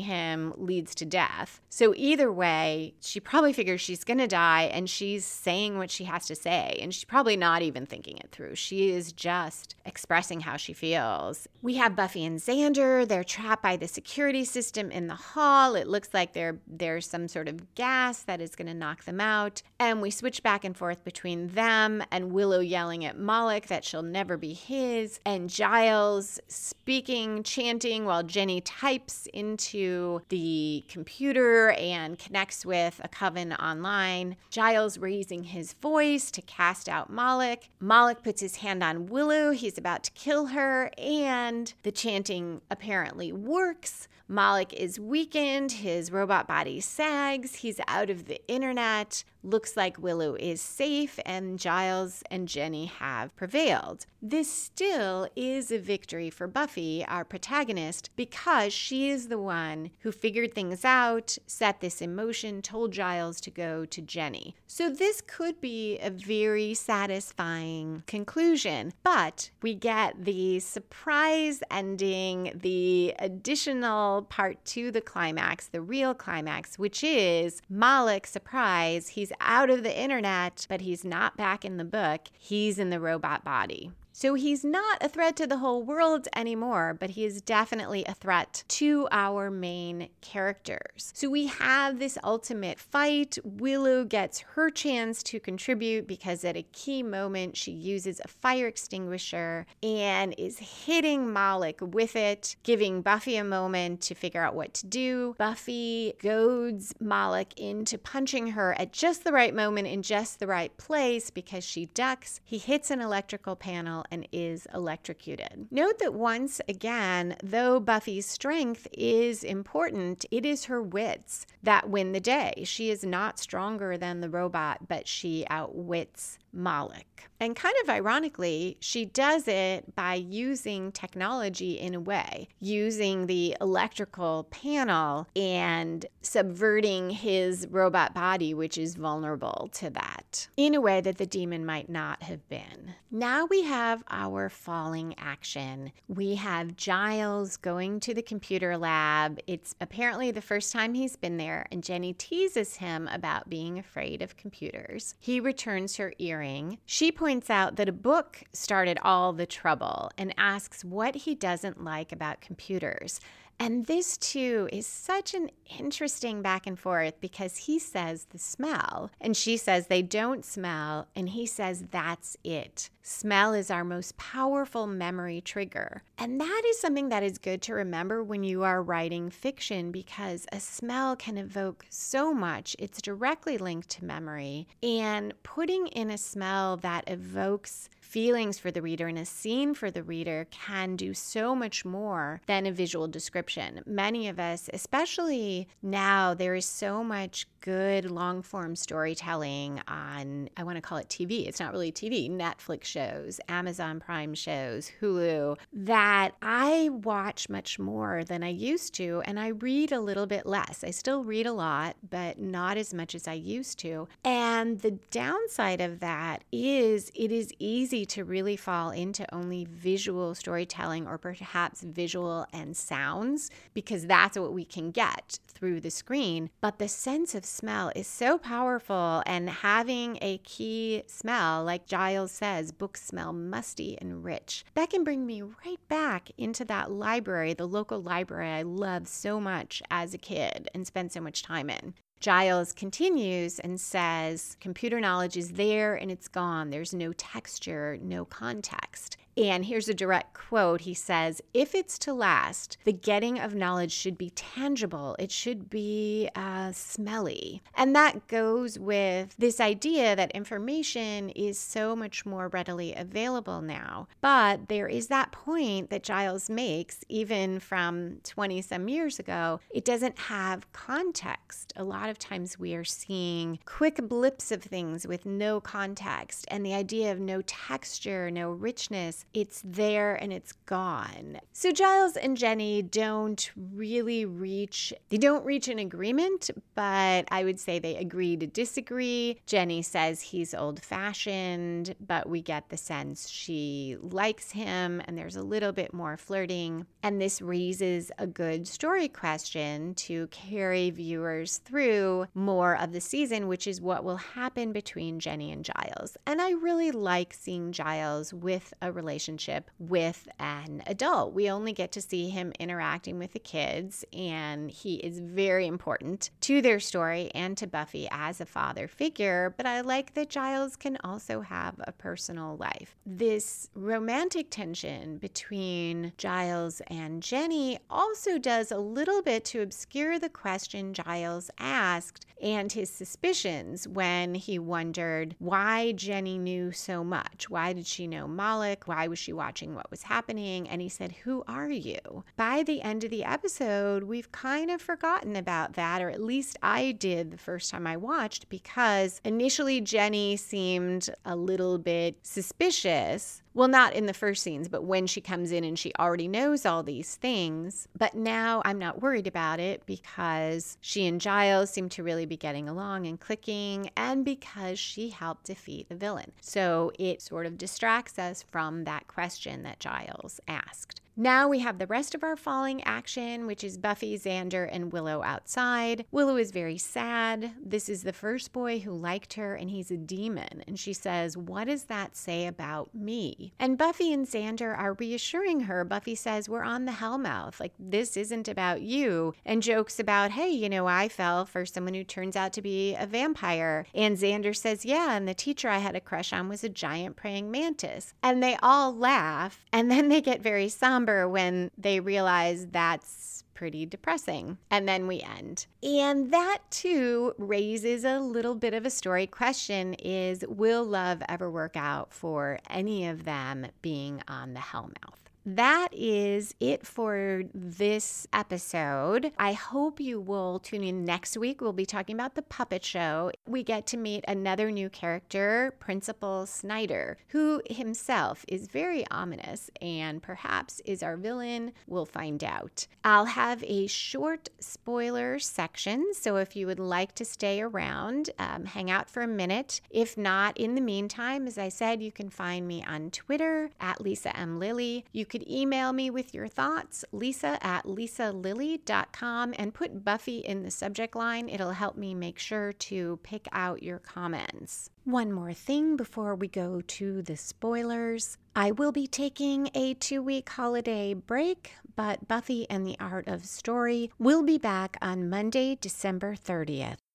[0.00, 1.60] him leads to death.
[1.68, 6.04] So, either way, she probably figures she's going to die and she's saying what she
[6.04, 6.78] has to say.
[6.80, 8.54] And she's probably not even thinking it through.
[8.54, 11.46] She is just expressing how she feels.
[11.60, 13.06] We have Buffy and Xander.
[13.06, 15.74] They're trapped by the security system in the hall.
[15.74, 16.32] It looks like
[16.66, 19.62] there's some sort of gas that is going to knock them out.
[19.78, 24.02] And we switch back and forth between them and Willow yelling at Moloch that she'll
[24.02, 32.66] never be his, and Giles speaking, chanting while Jenny types into the computer and connects
[32.66, 34.36] with a coven online.
[34.50, 37.64] Giles raising his voice to cast out Moloch.
[37.80, 39.52] Moloch puts his hand on Willow.
[39.52, 44.08] He's about to kill her, and the chanting apparently works.
[44.30, 49.24] Moloch is weakened, his robot body sags, he's out of the internet.
[49.48, 54.04] Looks like Willow is safe, and Giles and Jenny have prevailed.
[54.20, 60.12] This still is a victory for Buffy, our protagonist, because she is the one who
[60.12, 64.54] figured things out, set this in motion, told Giles to go to Jenny.
[64.66, 73.14] So, this could be a very satisfying conclusion, but we get the surprise ending, the
[73.18, 79.08] additional part to the climax, the real climax, which is Moloch surprise.
[79.08, 82.22] He's out of the internet, but he's not back in the book.
[82.38, 83.92] He's in the robot body.
[84.18, 88.14] So he's not a threat to the whole world anymore, but he is definitely a
[88.14, 91.12] threat to our main characters.
[91.14, 93.38] So we have this ultimate fight.
[93.44, 98.66] Willow gets her chance to contribute because at a key moment she uses a fire
[98.66, 104.74] extinguisher and is hitting Moloch with it, giving Buffy a moment to figure out what
[104.74, 105.36] to do.
[105.38, 110.76] Buffy goads Moloch into punching her at just the right moment in just the right
[110.76, 112.40] place because she ducks.
[112.44, 115.66] He hits an electrical panel and is electrocuted.
[115.70, 122.12] Note that once again, though Buffy's strength is important, it is her wits that win
[122.12, 122.62] the day.
[122.64, 127.28] She is not stronger than the robot, but she outwits Moloch.
[127.40, 133.56] And kind of ironically, she does it by using technology in a way, using the
[133.60, 141.00] electrical panel and subverting his robot body, which is vulnerable to that, in a way
[141.00, 142.94] that the demon might not have been.
[143.10, 145.92] Now we have our falling action.
[146.08, 149.40] We have Giles going to the computer lab.
[149.46, 154.22] It's apparently the first time he's been there, and Jenny teases him about being afraid
[154.22, 155.14] of computers.
[155.18, 156.78] He returns her earring.
[156.86, 161.82] She points out that a book started all the trouble and asks what he doesn't
[161.82, 163.20] like about computers.
[163.60, 169.10] And this too is such an interesting back and forth because he says the smell
[169.20, 172.90] and she says they don't smell, and he says that's it.
[173.02, 176.02] Smell is our most powerful memory trigger.
[176.18, 180.46] And that is something that is good to remember when you are writing fiction because
[180.52, 182.76] a smell can evoke so much.
[182.78, 184.68] It's directly linked to memory.
[184.82, 189.90] And putting in a smell that evokes feelings for the reader and a scene for
[189.90, 193.82] the reader can do so much more than a visual description.
[193.86, 200.62] Many of us, especially now, there is so much good long form storytelling on, I
[200.62, 201.46] want to call it TV.
[201.46, 208.24] It's not really TV, Netflix shows, Amazon Prime shows, Hulu, that I watch much more
[208.24, 209.22] than I used to.
[209.26, 210.82] And I read a little bit less.
[210.82, 214.08] I still read a lot, but not as much as I used to.
[214.24, 220.34] And the downside of that is it is easy to really fall into only visual
[220.34, 226.50] storytelling or perhaps visual and sounds because that's what we can get through the screen.
[226.60, 232.32] But the sense of smell is so powerful, and having a key smell, like Giles
[232.32, 237.54] says, books smell musty and rich, that can bring me right back into that library,
[237.54, 241.70] the local library I loved so much as a kid and spent so much time
[241.70, 241.94] in.
[242.20, 246.70] Giles continues and says, Computer knowledge is there and it's gone.
[246.70, 249.16] There's no texture, no context.
[249.38, 250.80] And here's a direct quote.
[250.80, 255.70] He says, If it's to last, the getting of knowledge should be tangible, it should
[255.70, 257.62] be uh, smelly.
[257.76, 264.08] And that goes with this idea that information is so much more readily available now.
[264.20, 269.84] But there is that point that Giles makes, even from 20 some years ago, it
[269.84, 271.72] doesn't have context.
[271.76, 276.66] A lot of times we are seeing quick blips of things with no context, and
[276.66, 281.38] the idea of no texture, no richness it's there and it's gone.
[281.52, 287.58] So Giles and Jenny don't really reach they don't reach an agreement, but I would
[287.58, 289.40] say they agree to disagree.
[289.46, 295.42] Jenny says he's old-fashioned, but we get the sense she likes him and there's a
[295.42, 296.86] little bit more flirting.
[297.02, 303.48] And this raises a good story question to carry viewers through more of the season,
[303.48, 306.16] which is what will happen between Jenny and Giles.
[306.26, 311.32] And I really like seeing Giles with a relationship relationship with an adult.
[311.32, 316.28] We only get to see him interacting with the kids, and he is very important
[316.42, 319.54] to their story and to Buffy as a father figure.
[319.56, 322.96] But I like that Giles can also have a personal life.
[323.06, 330.28] This romantic tension between Giles and Jenny also does a little bit to obscure the
[330.28, 337.48] question Giles asked and his suspicions when he wondered why Jenny knew so much.
[337.48, 338.84] Why did she know Moloch?
[338.86, 340.68] Why was she watching what was happening?
[340.68, 342.24] And he said, Who are you?
[342.36, 346.56] By the end of the episode, we've kind of forgotten about that, or at least
[346.62, 353.42] I did the first time I watched, because initially Jenny seemed a little bit suspicious
[353.54, 356.64] well, not in the first scenes, but when she comes in and she already knows
[356.64, 357.88] all these things.
[357.96, 362.36] But now I'm not worried about it because she and Giles seem to really be
[362.36, 366.32] getting along and clicking, and because she helped defeat the villain.
[366.40, 371.00] So it sort of distracts us from that question that Giles asked.
[371.20, 375.20] Now we have the rest of our falling action, which is Buffy, Xander, and Willow
[375.24, 376.06] outside.
[376.12, 377.50] Willow is very sad.
[377.60, 380.62] This is the first boy who liked her, and he's a demon.
[380.68, 383.52] And she says, What does that say about me?
[383.58, 385.84] And Buffy and Xander are reassuring her.
[385.84, 387.58] Buffy says, We're on the Hellmouth.
[387.58, 389.34] Like, this isn't about you.
[389.44, 392.94] And jokes about, Hey, you know, I fell for someone who turns out to be
[392.94, 393.86] a vampire.
[393.92, 397.16] And Xander says, Yeah, and the teacher I had a crush on was a giant
[397.16, 398.14] praying mantis.
[398.22, 399.64] And they all laugh.
[399.72, 404.56] And then they get very somber when they realize that's pretty depressing.
[404.70, 405.66] And then we end.
[405.82, 411.50] And that too raises a little bit of a story question is will love ever
[411.50, 415.27] work out for any of them being on the Hellmouth?
[415.56, 419.32] That is it for this episode.
[419.38, 421.60] I hope you will tune in next week.
[421.60, 423.32] We'll be talking about the puppet show.
[423.46, 430.22] We get to meet another new character, Principal Snyder, who himself is very ominous and
[430.22, 431.72] perhaps is our villain.
[431.86, 432.86] We'll find out.
[433.02, 438.66] I'll have a short spoiler section, so if you would like to stay around, um,
[438.66, 439.80] hang out for a minute.
[439.90, 444.00] If not, in the meantime, as I said, you can find me on Twitter at
[444.00, 444.58] Lisa M.
[444.58, 445.04] Lilly.
[445.12, 450.62] You can could email me with your thoughts, lisa at lisalilly.com, and put Buffy in
[450.62, 451.48] the subject line.
[451.48, 454.90] It'll help me make sure to pick out your comments.
[455.04, 458.36] One more thing before we go to the spoilers.
[458.56, 463.46] I will be taking a two week holiday break, but Buffy and the Art of
[463.46, 467.07] Story will be back on Monday, December 30th.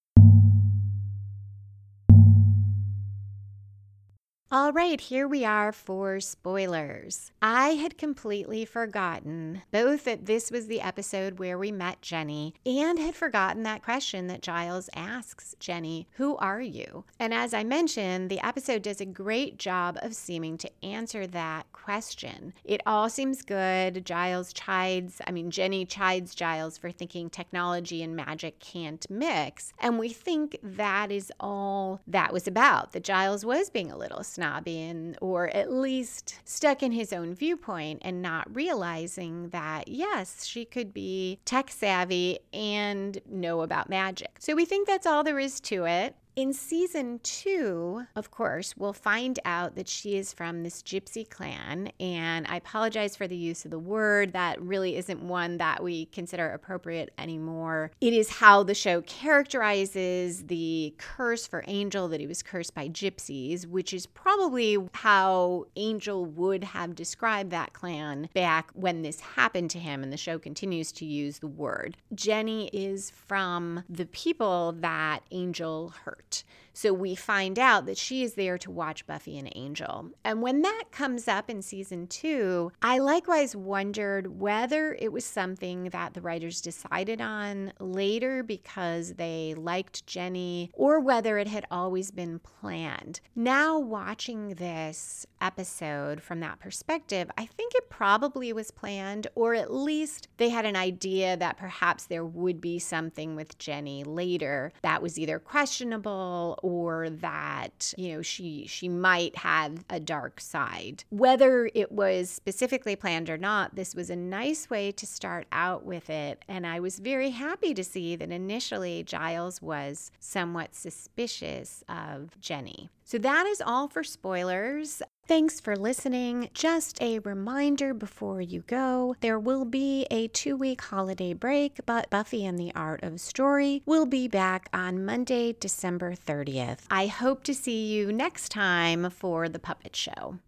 [4.54, 7.32] All right, here we are for spoilers.
[7.41, 12.99] I had completely forgotten both that this was the episode where we met Jenny and
[12.99, 17.04] had forgotten that question that Giles asks Jenny, Who are you?
[17.20, 21.66] And as I mentioned, the episode does a great job of seeming to answer that
[21.72, 22.54] question.
[22.64, 24.06] It all seems good.
[24.06, 29.74] Giles chides, I mean, Jenny chides Giles for thinking technology and magic can't mix.
[29.80, 34.24] And we think that is all that was about, that Giles was being a little
[34.24, 40.46] snobby and, or at least stuck in his own viewpoint and not realizing that, yes,
[40.46, 44.36] she could be tech savvy and know about magic.
[44.39, 46.16] So we think that's all there is to it.
[46.36, 51.92] In season two, of course, we'll find out that she is from this gypsy clan.
[52.00, 54.34] And I apologize for the use of the word.
[54.34, 57.92] That really isn't one that we consider appropriate anymore.
[58.02, 62.90] It is how the show characterizes the curse for Angel that he was cursed by
[62.90, 69.70] gypsies, which is probably how Angel would have described that clan back when this happened
[69.70, 70.02] to him.
[70.02, 71.96] And the show continues to use the word.
[72.16, 76.44] Jenny is from the people that Angel hurt out
[76.74, 80.10] so we find out that she is there to watch Buffy and Angel.
[80.24, 85.90] And when that comes up in season two, I likewise wondered whether it was something
[85.90, 92.12] that the writers decided on later because they liked Jenny or whether it had always
[92.12, 93.22] been planned.
[93.36, 99.74] Now, watching this episode from that perspective, I think it probably was planned, or at
[99.74, 105.02] least they had an idea that perhaps there would be something with Jenny later that
[105.02, 111.03] was either questionable or that you know she she might have a dark side.
[111.11, 115.86] Whether it was specifically planned or not this was a nice way to start out
[115.86, 116.43] with it.
[116.47, 122.89] And i was very happy to see that initially giles was somewhat suspicious of jenny.
[123.03, 125.01] So that is all for spoilers.
[125.26, 126.50] Thanks for listening.
[126.54, 132.10] Just a reminder before you go there will be a two week holiday break, but
[132.10, 136.80] Buffy and the Art of Story will be back on Monday, December 30th.
[136.92, 140.40] I hope to see you next time for the puppet show.